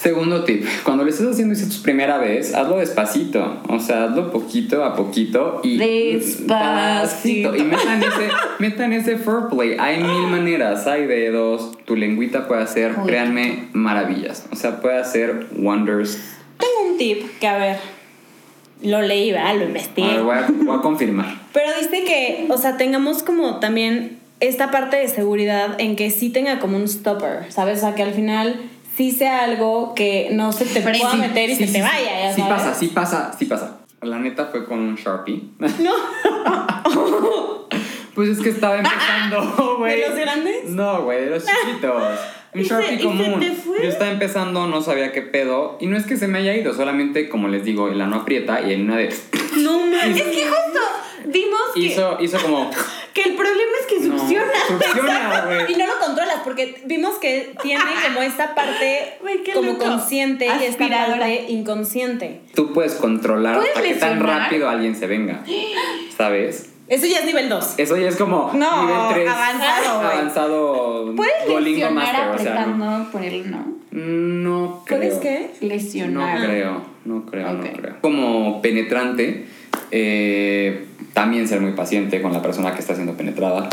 Segundo 0.00 0.44
tip, 0.44 0.64
cuando 0.82 1.04
lo 1.04 1.10
estés 1.10 1.26
haciendo 1.26 1.52
es 1.52 1.68
tu 1.68 1.82
primera 1.82 2.16
vez, 2.16 2.54
hazlo 2.54 2.78
despacito. 2.78 3.58
O 3.68 3.78
sea, 3.78 4.04
hazlo 4.04 4.32
poquito 4.32 4.82
a 4.82 4.96
poquito 4.96 5.60
y 5.62 5.76
Despacito. 5.76 7.54
Y 7.54 7.62
metan 7.64 8.02
ese, 8.02 8.30
metan 8.58 8.92
ese 8.94 9.18
foreplay. 9.18 9.76
Hay 9.78 10.02
mil 10.02 10.28
maneras, 10.28 10.86
hay 10.86 11.06
dedos. 11.06 11.72
Tu 11.84 11.96
lengüita 11.96 12.48
puede 12.48 12.62
hacer, 12.62 12.94
créanme, 13.04 13.68
maravillas. 13.74 14.46
O 14.50 14.56
sea, 14.56 14.80
puede 14.80 14.96
hacer 14.96 15.48
wonders. 15.58 16.18
Tengo 16.56 16.92
un 16.92 16.96
tip 16.96 17.38
que, 17.38 17.46
a 17.46 17.58
ver, 17.58 17.76
lo 18.82 19.02
leí, 19.02 19.32
¿verdad? 19.32 19.56
Lo 19.56 19.64
investigué. 19.64 20.08
ver, 20.14 20.22
voy 20.22 20.36
a, 20.36 20.46
voy 20.48 20.78
a 20.78 20.80
confirmar. 20.80 21.26
Pero 21.52 21.66
dice 21.80 22.04
que, 22.04 22.46
o 22.50 22.56
sea, 22.58 22.76
tengamos 22.76 23.22
como 23.22 23.58
también 23.60 24.18
esta 24.40 24.70
parte 24.70 24.96
de 24.96 25.08
seguridad 25.08 25.80
en 25.80 25.96
que 25.96 26.10
sí 26.10 26.30
tenga 26.30 26.58
como 26.60 26.76
un 26.76 26.88
stopper, 26.88 27.52
¿sabes? 27.52 27.78
O 27.78 27.80
sea, 27.82 27.94
que 27.94 28.02
al 28.02 28.12
final 28.14 28.60
sí 28.96 29.10
sea 29.10 29.44
algo 29.44 29.94
que 29.94 30.28
no 30.32 30.52
se 30.52 30.64
te 30.64 30.80
pueda 30.80 31.14
meter 31.14 31.50
y 31.50 31.54
Sí, 31.56 31.60
se 31.62 31.66
sí, 31.66 31.72
te 31.74 31.78
sí. 31.78 31.84
vaya, 31.84 32.20
ya 32.22 32.34
Sí 32.34 32.40
sabes. 32.42 32.56
pasa, 32.56 32.74
sí 32.74 32.86
pasa, 32.88 33.32
sí 33.38 33.44
pasa. 33.46 33.76
La 34.02 34.18
neta 34.18 34.46
fue 34.46 34.64
con 34.64 34.78
un 34.78 34.94
Sharpie. 34.96 35.42
No, 35.80 35.92
Pues 38.14 38.28
es 38.30 38.40
que 38.40 38.48
estaba 38.50 38.76
empezando, 38.78 39.76
güey. 39.78 40.00
¿De 40.00 40.08
los 40.08 40.18
grandes? 40.18 40.64
No, 40.70 41.02
güey, 41.02 41.24
de 41.24 41.30
los 41.30 41.44
chiquitos. 41.44 42.02
Un 42.52 42.62
Sharpie 42.62 42.98
se 42.98 43.04
común. 43.04 43.40
Yo 43.82 43.88
estaba 43.88 44.10
empezando, 44.10 44.66
no 44.66 44.82
sabía 44.82 45.12
qué 45.12 45.22
pedo. 45.22 45.78
Y 45.80 45.86
no 45.86 45.96
es 45.96 46.04
que 46.06 46.16
se 46.16 46.26
me 46.28 46.38
haya 46.38 46.54
ido, 46.56 46.74
solamente, 46.74 47.28
como 47.28 47.48
les 47.48 47.64
digo, 47.64 47.88
el 47.88 48.00
ano 48.00 48.16
aprieta 48.16 48.60
y 48.62 48.72
en 48.72 48.82
una 48.82 48.96
de. 48.96 49.14
no 49.58 49.78
mames. 49.78 50.16
Es 50.16 50.22
que 50.24 50.46
justo 50.46 50.80
vimos 51.26 51.60
que, 51.74 51.80
Hizo, 51.80 52.18
hizo 52.20 52.38
como. 52.38 52.70
que 53.14 53.22
el 53.22 53.34
problema 53.36 53.72
es 53.80 53.86
que 53.86 54.08
No, 54.08 54.18
succiona. 54.18 54.52
succiona, 54.66 55.44
güey. 55.46 55.72
Y 55.72 55.76
no 55.76 55.86
lo 55.86 55.98
controlas 55.98 56.40
porque 56.42 56.82
vimos 56.86 57.18
que 57.18 57.54
tiene 57.62 57.82
como 58.08 58.22
esta 58.22 58.54
parte 58.54 59.18
como 59.54 59.72
loco. 59.72 59.84
consciente 59.84 60.46
y 60.46 60.64
esta 60.64 60.88
parte 60.88 61.44
inconsciente. 61.48 62.40
Tú 62.54 62.72
puedes 62.72 62.94
controlar 62.94 63.56
¿Puedes 63.56 63.72
para 63.74 63.86
que 63.86 63.94
tan 63.94 64.14
lesionar? 64.18 64.42
rápido 64.42 64.68
alguien 64.68 64.96
se 64.96 65.06
venga. 65.06 65.44
¿Sabes? 66.16 66.70
Eso 66.90 67.06
ya 67.06 67.20
es 67.20 67.24
nivel 67.24 67.48
2. 67.48 67.74
Eso 67.78 67.96
ya 67.96 68.08
es 68.08 68.16
como 68.16 68.50
No, 68.52 68.82
nivel 68.82 69.00
3. 69.14 69.28
avanzado. 69.30 70.00
Avanzado. 70.00 71.14
Puedes 71.14 71.62
lesionar 71.62 71.92
Master, 71.94 72.28
o 72.34 72.38
sea, 72.38 72.66
no. 72.66 73.10
por 73.12 73.22
él, 73.22 73.50
¿no? 73.50 73.64
No 73.92 74.82
creo. 74.84 74.98
¿Puedes 74.98 75.14
qué? 75.18 75.50
No 75.60 75.68
Lesionar. 75.68 76.44
creo, 76.44 76.82
no 77.04 77.26
creo, 77.26 77.52
no 77.52 77.62
creo. 77.72 77.94
Como 78.00 78.60
penetrante, 78.60 79.46
eh, 79.92 80.86
también 81.12 81.46
ser 81.46 81.60
muy 81.60 81.72
paciente 81.72 82.20
con 82.20 82.32
la 82.32 82.42
persona 82.42 82.74
que 82.74 82.80
está 82.80 82.94
siendo 82.94 83.14
penetrada. 83.14 83.68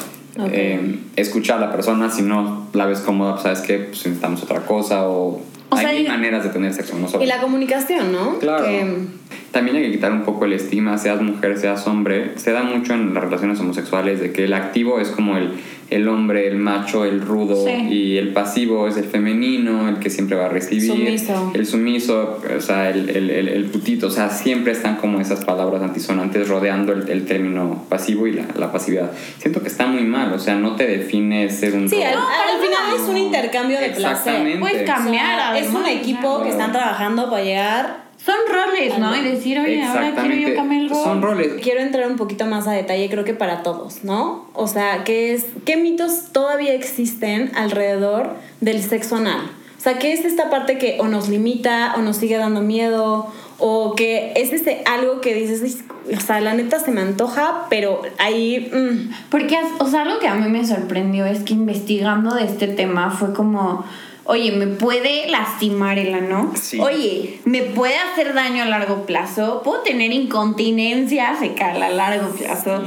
Eh, 0.52 1.00
escuchar 1.16 1.58
a 1.58 1.62
la 1.68 1.72
persona, 1.72 2.12
si 2.12 2.22
no 2.22 2.68
la 2.74 2.86
ves 2.86 3.00
cómoda, 3.00 3.32
pues 3.34 3.44
sabes 3.44 3.62
que 3.62 3.80
pues, 3.80 4.06
necesitamos 4.06 4.44
otra 4.44 4.62
cosa 4.62 5.08
o, 5.08 5.42
O 5.78 5.80
hay 5.80 5.86
sea, 5.86 6.00
y- 6.00 6.08
maneras 6.08 6.44
de 6.44 6.50
tener 6.50 6.74
sexo, 6.74 6.98
no 7.00 7.08
solo. 7.08 7.24
Y 7.24 7.28
la 7.28 7.40
comunicación, 7.42 8.12
¿no? 8.12 8.40
Claro. 8.40 8.66
Que- 8.66 9.18
También 9.52 9.78
hay 9.78 9.84
que 9.84 9.92
quitar 9.92 10.12
un 10.12 10.24
poco 10.24 10.46
el 10.46 10.54
estigma, 10.54 10.98
seas 10.98 11.22
mujer, 11.22 11.58
seas 11.58 11.88
hombre. 11.88 12.34
Se 12.38 12.52
da 12.52 12.64
mucho 12.64 12.94
en 12.94 13.14
las 13.14 13.24
relaciones 13.24 13.60
homosexuales 13.60 14.20
de 14.20 14.32
que 14.32 14.44
el 14.46 14.54
activo 14.54 15.00
es 15.00 15.10
como 15.10 15.38
el, 15.38 15.54
el 15.90 16.08
hombre, 16.08 16.48
el 16.48 16.58
macho, 16.58 17.06
el 17.06 17.22
rudo, 17.22 17.66
Sí. 17.66 17.88
y 17.94 18.18
el 18.18 18.34
pasivo 18.34 18.88
es 18.88 18.98
el 18.98 19.06
femenino, 19.06 19.88
el 19.88 20.00
que 20.00 20.10
siempre 20.10 20.36
va 20.38 20.48
a 20.48 20.50
recibir. 20.50 20.88
Sumiso. 20.92 21.52
El 21.54 21.66
sumiso, 21.66 22.40
o 22.58 22.62
sea, 22.62 22.90
el, 22.90 23.10
el, 23.10 23.30
el, 23.30 23.48
el 23.48 23.66
putito. 23.66 24.08
O 24.08 24.12
sea, 24.12 24.30
siempre 24.30 24.72
están 24.74 24.98
como 24.98 25.22
esas 25.22 25.46
palabras 25.46 25.82
antisonantes 25.82 26.48
rodeando 26.50 26.92
el, 26.94 27.10
el 27.10 27.26
término 27.26 27.86
pasivo 27.90 28.28
y 28.28 28.34
la, 28.34 28.46
la 28.56 28.72
pasividad. 28.72 29.12
Siento 29.40 29.62
que 29.62 29.68
está 29.70 29.86
muy 29.88 30.04
mal, 30.04 30.34
o 30.34 30.40
sea, 30.40 30.56
no 30.56 30.76
te 30.76 30.86
define 30.88 31.50
ser 31.50 31.74
un 31.76 31.88
Sí, 31.90 32.02
al, 32.04 32.14
al 32.16 32.60
final 32.62 32.96
es 32.96 33.02
un 33.10 33.18
intercambio 33.18 33.80
de 33.80 33.90
placer. 33.90 34.34
Exactamente. 34.34 34.60
Puedes 34.60 34.84
cambiar, 34.90 35.52
O 35.54 35.56
sea, 35.56 35.60
es 35.60 35.74
un 35.74 35.86
equipo 35.86 36.28
o 36.30 36.36
sea. 36.38 36.44
que 36.46 36.50
están 36.52 36.72
trabajando 36.72 37.30
para 37.30 37.44
llegar. 37.44 38.07
Son 38.28 38.36
roles, 38.52 39.00
¿no? 39.00 39.16
Y 39.16 39.24
decir, 39.24 39.58
oye, 39.58 39.82
ahora 39.82 40.14
quiero 40.14 40.36
yo 40.36 40.54
cambiar 40.54 40.82
el 40.82 40.90
rol. 40.90 41.02
Son 41.02 41.22
roles. 41.22 41.54
Quiero 41.64 41.80
entrar 41.80 42.06
un 42.12 42.18
poquito 42.18 42.46
más 42.46 42.68
a 42.68 42.74
detalle, 42.74 43.10
creo 43.10 43.24
que 43.24 43.34
para 43.34 43.64
todos, 43.64 44.04
¿no? 44.04 44.50
O 44.54 44.68
sea, 44.68 45.06
¿qué, 45.06 45.34
es, 45.34 45.46
¿qué 45.64 45.78
mitos 45.78 46.34
todavía 46.34 46.74
existen 46.74 47.52
alrededor 47.56 48.32
del 48.60 48.84
sexo 48.84 49.16
anal? 49.16 49.50
O 49.78 49.82
sea, 49.82 49.98
¿qué 49.98 50.12
es 50.12 50.26
esta 50.26 50.50
parte 50.50 50.78
que 50.78 50.98
o 51.00 51.08
nos 51.08 51.30
limita 51.30 51.94
o 51.98 52.02
nos 52.02 52.18
sigue 52.18 52.36
dando 52.36 52.60
miedo? 52.60 53.32
O 53.60 53.96
que 53.96 54.34
es 54.36 54.52
este 54.52 54.84
algo 54.86 55.22
que 55.22 55.34
dices, 55.34 55.62
"Ay, 55.64 56.16
o 56.18 56.20
sea, 56.20 56.42
la 56.42 56.54
neta 56.54 56.80
se 56.80 56.92
me 56.92 57.00
antoja, 57.00 57.68
pero 57.70 58.02
ahí... 58.18 58.70
mm, 58.74 59.30
Porque, 59.30 59.58
o 59.80 59.88
sea, 59.88 60.02
algo 60.02 60.20
que 60.20 60.28
a 60.28 60.36
mí 60.36 60.50
me 60.50 60.66
sorprendió 60.68 61.26
es 61.26 61.44
que 61.44 61.54
investigando 61.54 62.36
de 62.36 62.44
este 62.44 62.68
tema 62.68 63.10
fue 63.12 63.34
como, 63.34 63.86
oye, 64.28 64.52
¿me 64.52 64.68
puede 64.68 65.30
lastimar 65.30 65.98
el 65.98 66.14
ano? 66.14 66.52
Sí. 66.56 66.80
Oye, 66.80 67.40
¿me 67.46 67.64
puede 67.64 67.98
hacer 67.98 68.34
daño 68.34 68.64
a 68.64 68.66
largo 68.66 69.06
plazo? 69.06 69.62
¿Puedo 69.64 69.82
tener 69.82 70.12
incontinencia 70.12 71.34
fecal 71.36 71.82
a 71.82 71.90
largo 71.90 72.30
plazo? 72.30 72.84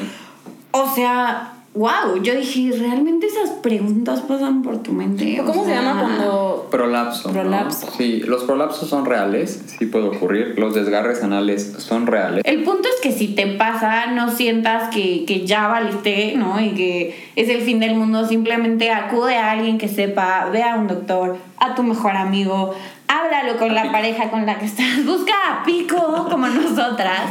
O 0.70 0.94
sea, 0.94 1.59
wow, 1.72 2.20
yo 2.22 2.34
dije, 2.34 2.72
¿realmente 2.76 3.26
esas 3.26 3.50
preguntas 3.50 4.20
pasan 4.22 4.62
por 4.62 4.82
tu 4.82 4.92
mente? 4.92 5.40
O 5.40 5.44
¿Cómo 5.44 5.64
se 5.64 5.70
llama 5.70 6.00
cuando...? 6.00 6.68
Prolapso. 6.70 7.28
¿no? 7.28 7.34
Prolapso. 7.34 7.88
Sí, 7.96 8.20
los 8.20 8.44
prolapsos 8.44 8.88
son 8.88 9.04
reales, 9.04 9.62
sí 9.78 9.86
puede 9.86 10.08
ocurrir. 10.08 10.54
Los 10.58 10.74
desgarres 10.74 11.22
anales 11.22 11.74
son 11.78 12.06
reales. 12.06 12.42
El 12.44 12.64
punto 12.64 12.88
es 12.88 13.00
que 13.00 13.12
si 13.12 13.28
te 13.34 13.46
pasa, 13.46 14.06
no 14.06 14.30
sientas 14.30 14.92
que, 14.94 15.24
que 15.24 15.46
ya 15.46 15.68
valiste, 15.68 16.34
¿no? 16.36 16.60
Y 16.60 16.70
que 16.70 17.30
es 17.36 17.48
el 17.48 17.60
fin 17.62 17.78
del 17.80 17.94
mundo. 17.94 18.26
Simplemente 18.26 18.90
acude 18.90 19.36
a 19.36 19.52
alguien 19.52 19.78
que 19.78 19.88
sepa, 19.88 20.48
ve 20.52 20.62
a 20.62 20.74
un 20.74 20.86
doctor, 20.88 21.36
a 21.58 21.74
tu 21.74 21.82
mejor 21.82 22.12
amigo, 22.16 22.74
háblalo 23.08 23.58
con 23.58 23.74
la 23.74 23.82
Pico. 23.82 23.92
pareja 23.92 24.30
con 24.30 24.44
la 24.46 24.58
que 24.58 24.66
estás, 24.66 25.04
busca 25.06 25.32
a 25.50 25.64
Pico 25.64 26.26
como 26.30 26.46
nosotras 26.48 27.22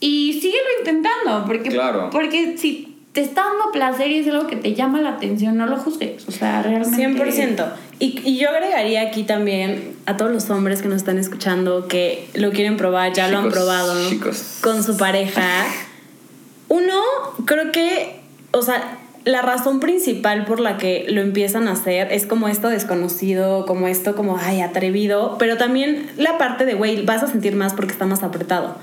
y 0.00 0.32
síguelo 0.34 0.64
intentando. 0.80 1.44
Porque, 1.46 1.68
Claro. 1.70 2.10
porque 2.10 2.56
si 2.58 2.95
te 3.16 3.22
está 3.22 3.44
dando 3.44 3.72
placer 3.72 4.10
y 4.10 4.18
es 4.18 4.28
algo 4.28 4.46
que 4.46 4.56
te 4.56 4.74
llama 4.74 5.00
la 5.00 5.12
atención, 5.12 5.56
no 5.56 5.64
lo 5.64 5.78
juzgues. 5.78 6.28
O 6.28 6.32
sea, 6.32 6.62
realmente. 6.62 7.02
100%. 7.02 7.66
Y, 7.98 8.20
y 8.22 8.36
yo 8.36 8.50
agregaría 8.50 9.00
aquí 9.00 9.22
también 9.22 9.96
a 10.04 10.18
todos 10.18 10.30
los 10.30 10.50
hombres 10.50 10.82
que 10.82 10.88
nos 10.88 10.98
están 10.98 11.16
escuchando 11.16 11.88
que 11.88 12.28
lo 12.34 12.50
quieren 12.50 12.76
probar, 12.76 13.14
ya 13.14 13.28
lo 13.28 13.38
han 13.38 13.50
probado 13.50 14.10
chicos. 14.10 14.58
con 14.60 14.84
su 14.84 14.98
pareja. 14.98 15.64
Uno, 16.68 17.00
creo 17.46 17.72
que, 17.72 18.20
o 18.50 18.60
sea, 18.60 18.98
la 19.24 19.40
razón 19.40 19.80
principal 19.80 20.44
por 20.44 20.60
la 20.60 20.76
que 20.76 21.06
lo 21.08 21.22
empiezan 21.22 21.68
a 21.68 21.72
hacer 21.72 22.12
es 22.12 22.26
como 22.26 22.48
esto 22.48 22.68
desconocido, 22.68 23.64
como 23.64 23.88
esto 23.88 24.14
como, 24.14 24.36
ay, 24.36 24.60
atrevido, 24.60 25.36
pero 25.38 25.56
también 25.56 26.10
la 26.18 26.36
parte 26.36 26.66
de, 26.66 26.74
güey, 26.74 27.06
vas 27.06 27.22
a 27.22 27.28
sentir 27.28 27.56
más 27.56 27.72
porque 27.72 27.92
está 27.92 28.04
más 28.04 28.22
apretado. 28.22 28.76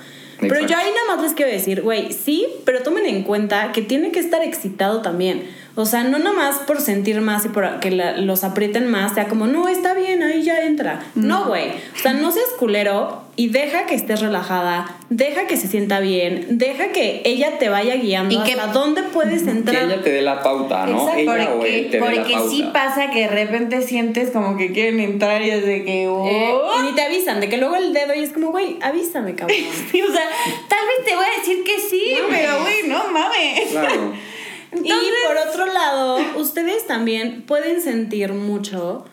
Pero 0.50 0.68
yo 0.68 0.78
ahí 0.78 0.90
nada 0.94 1.16
más 1.16 1.24
les 1.24 1.34
quiero 1.34 1.52
decir, 1.52 1.82
güey, 1.82 2.12
sí, 2.14 2.48
pero 2.66 2.82
tomen 2.84 3.06
en 3.06 3.24
cuenta 3.24 3.72
que 3.72 3.82
tiene 3.82 4.12
que 4.12 4.20
estar 4.20 4.42
excitado 4.44 5.02
también. 5.02 5.50
O 5.76 5.86
sea, 5.88 6.04
no 6.04 6.20
nada 6.20 6.34
más 6.36 6.58
por 6.60 6.80
sentir 6.82 7.20
más 7.22 7.46
y 7.46 7.50
por 7.50 7.80
que 7.80 7.90
la- 7.92 8.18
los 8.18 8.44
aprieten 8.44 8.90
más, 8.92 9.16
sea 9.16 9.28
como, 9.28 9.48
no, 9.48 9.68
está 9.68 9.94
bien, 9.96 10.22
ahí 10.22 10.44
ya 10.44 10.62
entra. 10.66 11.04
No, 11.16 11.46
güey. 11.46 11.70
O 11.70 12.00
sea, 12.02 12.14
no 12.14 12.32
seas 12.32 12.46
culero 12.60 13.24
y 13.36 13.48
deja 13.48 13.88
que 13.88 13.96
estés 13.96 14.22
relajada, 14.22 14.96
deja 15.10 15.48
que 15.48 15.58
se 15.58 15.68
sienta 15.68 16.00
bien, 16.00 16.60
deja 16.60 16.90
que 16.92 17.22
ella 17.26 17.58
te 17.58 17.68
vaya 17.68 17.96
guiando 17.96 18.36
Y 18.36 18.44
que- 18.44 18.52
hasta 18.54 18.68
dónde 18.68 19.02
puedes 19.04 19.44
Que 19.44 19.50
entrar. 19.50 19.84
ella 19.86 20.02
te 20.04 20.12
dé 20.12 20.22
la 20.22 20.44
pauta, 20.44 20.86
¿no? 20.86 21.00
Exacto, 21.02 21.20
ella 21.36 21.50
o 21.56 21.66
él 21.66 21.88
Porque, 21.88 21.90
te 21.90 21.98
dé 21.98 22.00
la 22.00 22.06
porque 22.22 22.34
pauta. 22.36 22.50
sí 22.52 22.70
pasa 22.72 23.10
que 23.10 23.22
de 23.22 23.28
repente 23.30 23.82
sientes 23.82 24.30
como 24.30 24.56
que 24.56 24.72
quieren 24.72 25.00
entrar 25.00 25.42
y 25.42 25.50
es 25.50 25.66
de 25.66 25.84
que. 25.84 26.04
Eh, 26.04 26.08
"Oh". 26.10 26.80
y 26.80 26.84
ni 26.84 26.92
te 26.94 27.02
avisan, 27.02 27.40
de 27.40 27.50
que 27.50 27.58
luego 27.58 27.76
el 27.76 27.92
dedo 27.92 28.14
y 28.14 28.20
es 28.20 28.32
como, 28.34 28.52
güey, 28.52 28.78
avísame, 28.82 29.34
cabrón. 29.36 29.58
Sí, 29.92 30.02
o 30.02 30.12
sea, 30.12 30.24
tal 30.70 30.80
vez 30.88 31.06
te 31.06 31.16
voy 31.16 31.26
a 31.26 31.40
decir 31.40 31.64
que 31.64 31.80
sí, 31.80 32.16
No, 32.22 32.28
pero 32.30 32.62
güey. 32.62 32.82
güey, 32.82 32.88
no 32.90 33.08
mames. 33.12 33.70
Claro. 33.72 34.14
Y 34.76 34.90
por 34.90 35.38
otro 35.50 35.66
lado, 35.68 36.20
ustedes 36.38 36.88
también 36.88 37.44
pueden 37.44 37.82
sentir 37.82 38.34
mucho 38.34 39.06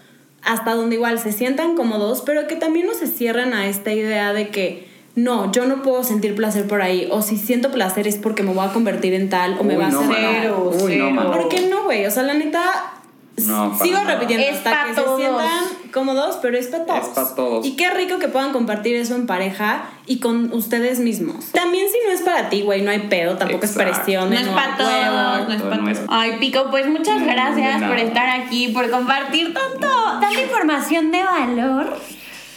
hasta 0.42 0.74
donde 0.74 0.96
igual 0.96 1.18
se 1.18 1.32
sientan 1.32 1.76
cómodos, 1.76 2.22
pero 2.24 2.46
que 2.46 2.56
también 2.56 2.86
no 2.86 2.94
se 2.94 3.06
cierran 3.06 3.52
a 3.52 3.66
esta 3.66 3.92
idea 3.92 4.32
de 4.32 4.48
que 4.48 4.88
no, 5.16 5.50
yo 5.52 5.66
no 5.66 5.82
puedo 5.82 6.04
sentir 6.04 6.34
placer 6.34 6.66
por 6.66 6.82
ahí, 6.82 7.08
o 7.10 7.22
si 7.22 7.36
siento 7.36 7.70
placer 7.70 8.06
es 8.06 8.16
porque 8.16 8.42
me 8.42 8.52
voy 8.54 8.66
a 8.66 8.72
convertir 8.72 9.12
en 9.14 9.28
tal 9.28 9.58
o 9.58 9.64
me 9.64 9.76
va 9.76 9.86
a 9.86 9.88
hacer 9.88 10.52
Uy, 10.52 10.68
no, 10.72 10.86
cero. 10.86 11.10
mano. 11.10 11.32
¿Por 11.32 11.48
qué 11.48 11.68
no, 11.68 11.84
güey? 11.84 12.06
O 12.06 12.10
sea, 12.10 12.22
la 12.22 12.34
neta, 12.34 12.94
No, 13.46 13.72
para 13.72 13.84
sigo 13.84 13.98
nada. 13.98 14.14
repitiendo 14.14 14.46
Es 14.46 14.56
hasta 14.58 14.84
que 14.86 14.94
todos. 14.94 15.20
se 15.20 15.26
sientan 15.26 15.64
cómodos, 15.92 16.38
pero 16.42 16.56
es 16.58 16.66
para 16.68 16.84
todos. 16.86 17.02
Es 17.02 17.08
pa' 17.08 17.34
todos. 17.34 17.66
Y 17.66 17.76
qué 17.76 17.90
rico 17.90 18.18
que 18.18 18.28
puedan 18.28 18.52
compartir 18.52 18.96
eso 18.96 19.14
en 19.14 19.26
pareja 19.26 19.84
y 20.06 20.18
con 20.20 20.52
ustedes 20.52 20.98
mismos. 21.00 21.46
También 21.52 21.86
si 21.90 21.98
no 22.06 22.12
es 22.12 22.22
para 22.22 22.48
ti, 22.48 22.62
güey, 22.62 22.82
no 22.82 22.90
hay 22.90 23.00
pedo, 23.08 23.36
tampoco 23.36 23.64
Exacto. 23.64 23.90
es 23.90 23.96
presión. 23.98 24.30
No 24.30 24.36
es 24.38 24.48
para 24.48 24.76
todos, 24.76 25.48
no 25.48 25.54
es 25.54 25.62
para 25.62 25.76
No 25.76 25.92
todos. 25.92 26.06
Ay, 26.08 26.36
Pico, 26.38 26.66
pues 26.70 26.88
muchas 26.88 27.20
No, 27.20 27.26
gracias 27.26 27.82
por 27.82 27.98
estar 27.98 28.28
aquí, 28.40 28.68
por 28.68 28.90
compartir 28.90 29.54
tanto, 29.54 29.88
tanta 30.20 30.40
información 30.40 31.10
de 31.10 31.22
valor. 31.22 31.96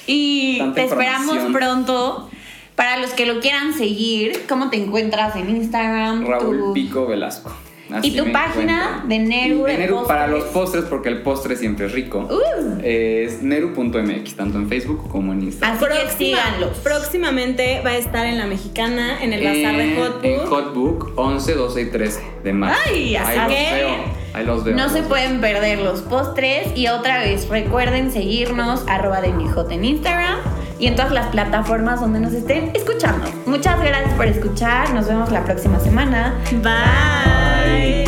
Y 0.08 0.58
Tanta 0.60 0.76
te 0.76 0.84
esperamos 0.86 1.38
pronto. 1.54 2.30
Para 2.76 2.98
los 2.98 3.12
que 3.12 3.28
lo 3.28 3.40
quieran 3.40 3.74
seguir, 3.76 4.46
¿cómo 4.50 4.72
te 4.72 4.78
encuentras 4.78 5.36
en 5.36 5.48
Instagram? 5.50 6.26
Raúl 6.26 6.58
Tu- 6.58 6.74
Pico 6.74 7.06
Velasco. 7.06 7.52
Así 7.94 8.08
y 8.10 8.18
tu 8.18 8.32
página 8.32 9.04
de 9.08 9.20
Neru. 9.20 9.64
De 9.64 9.74
de 9.74 9.78
Neru 9.78 10.06
para 10.08 10.28
los 10.28 10.44
postres. 10.46 10.86
porque 10.86 11.10
el 11.10 11.22
postre 11.22 11.56
siempre 11.56 11.86
es 11.86 11.92
rico. 11.92 12.28
Uh. 12.30 12.80
Es 12.84 13.42
neru.mx, 13.44 14.36
tanto 14.36 14.58
en 14.58 14.68
Facebook 14.68 15.08
como 15.10 15.32
en 15.34 15.44
Instagram. 15.44 15.78
Así 15.78 15.86
que 15.86 15.92
Próxima- 15.92 16.16
síganlos. 16.44 16.78
próximamente 16.80 17.82
va 17.86 17.92
a 17.92 17.98
estar 17.98 18.26
en 18.26 18.38
la 18.38 18.46
mexicana, 18.48 19.22
en 19.22 19.34
el 19.34 19.44
bazar 19.44 19.78
de 19.78 19.94
En- 19.94 20.00
Hot 20.00 20.20
En 20.24 20.38
Book. 20.40 20.50
Hotbook 20.50 21.14
11, 21.20 21.54
12 21.54 21.82
y 21.82 21.86
13 21.92 22.22
de 22.44 22.54
marzo. 22.54 22.80
Ay, 22.88 23.16
veo. 23.48 24.24
Ahí 24.34 24.46
los 24.46 24.64
veo. 24.64 24.76
No 24.76 24.90
se 24.90 25.04
pueden 25.04 25.40
perder 25.42 25.80
los 25.80 26.02
postres. 26.02 26.76
Y 26.76 26.88
otra 26.88 27.20
vez, 27.20 27.48
recuerden 27.50 28.12
seguirnos, 28.12 28.84
arroba 28.88 29.22
de 29.22 29.32
mi 29.32 29.48
hot 29.48 29.72
en 29.72 29.86
Instagram 29.86 30.40
y 30.80 30.88
en 30.88 30.96
todas 30.96 31.12
las 31.12 31.28
plataformas 31.28 32.02
donde 32.02 32.20
nos 32.20 32.34
estén 32.34 32.72
escuchando. 32.74 33.26
Muchas 33.46 33.80
gracias 33.82 34.14
por 34.14 34.26
escuchar. 34.26 34.94
Nos 34.94 35.08
vemos 35.08 35.32
la 35.32 35.44
próxima 35.44 35.80
semana. 35.80 36.34
Bye. 36.62 38.03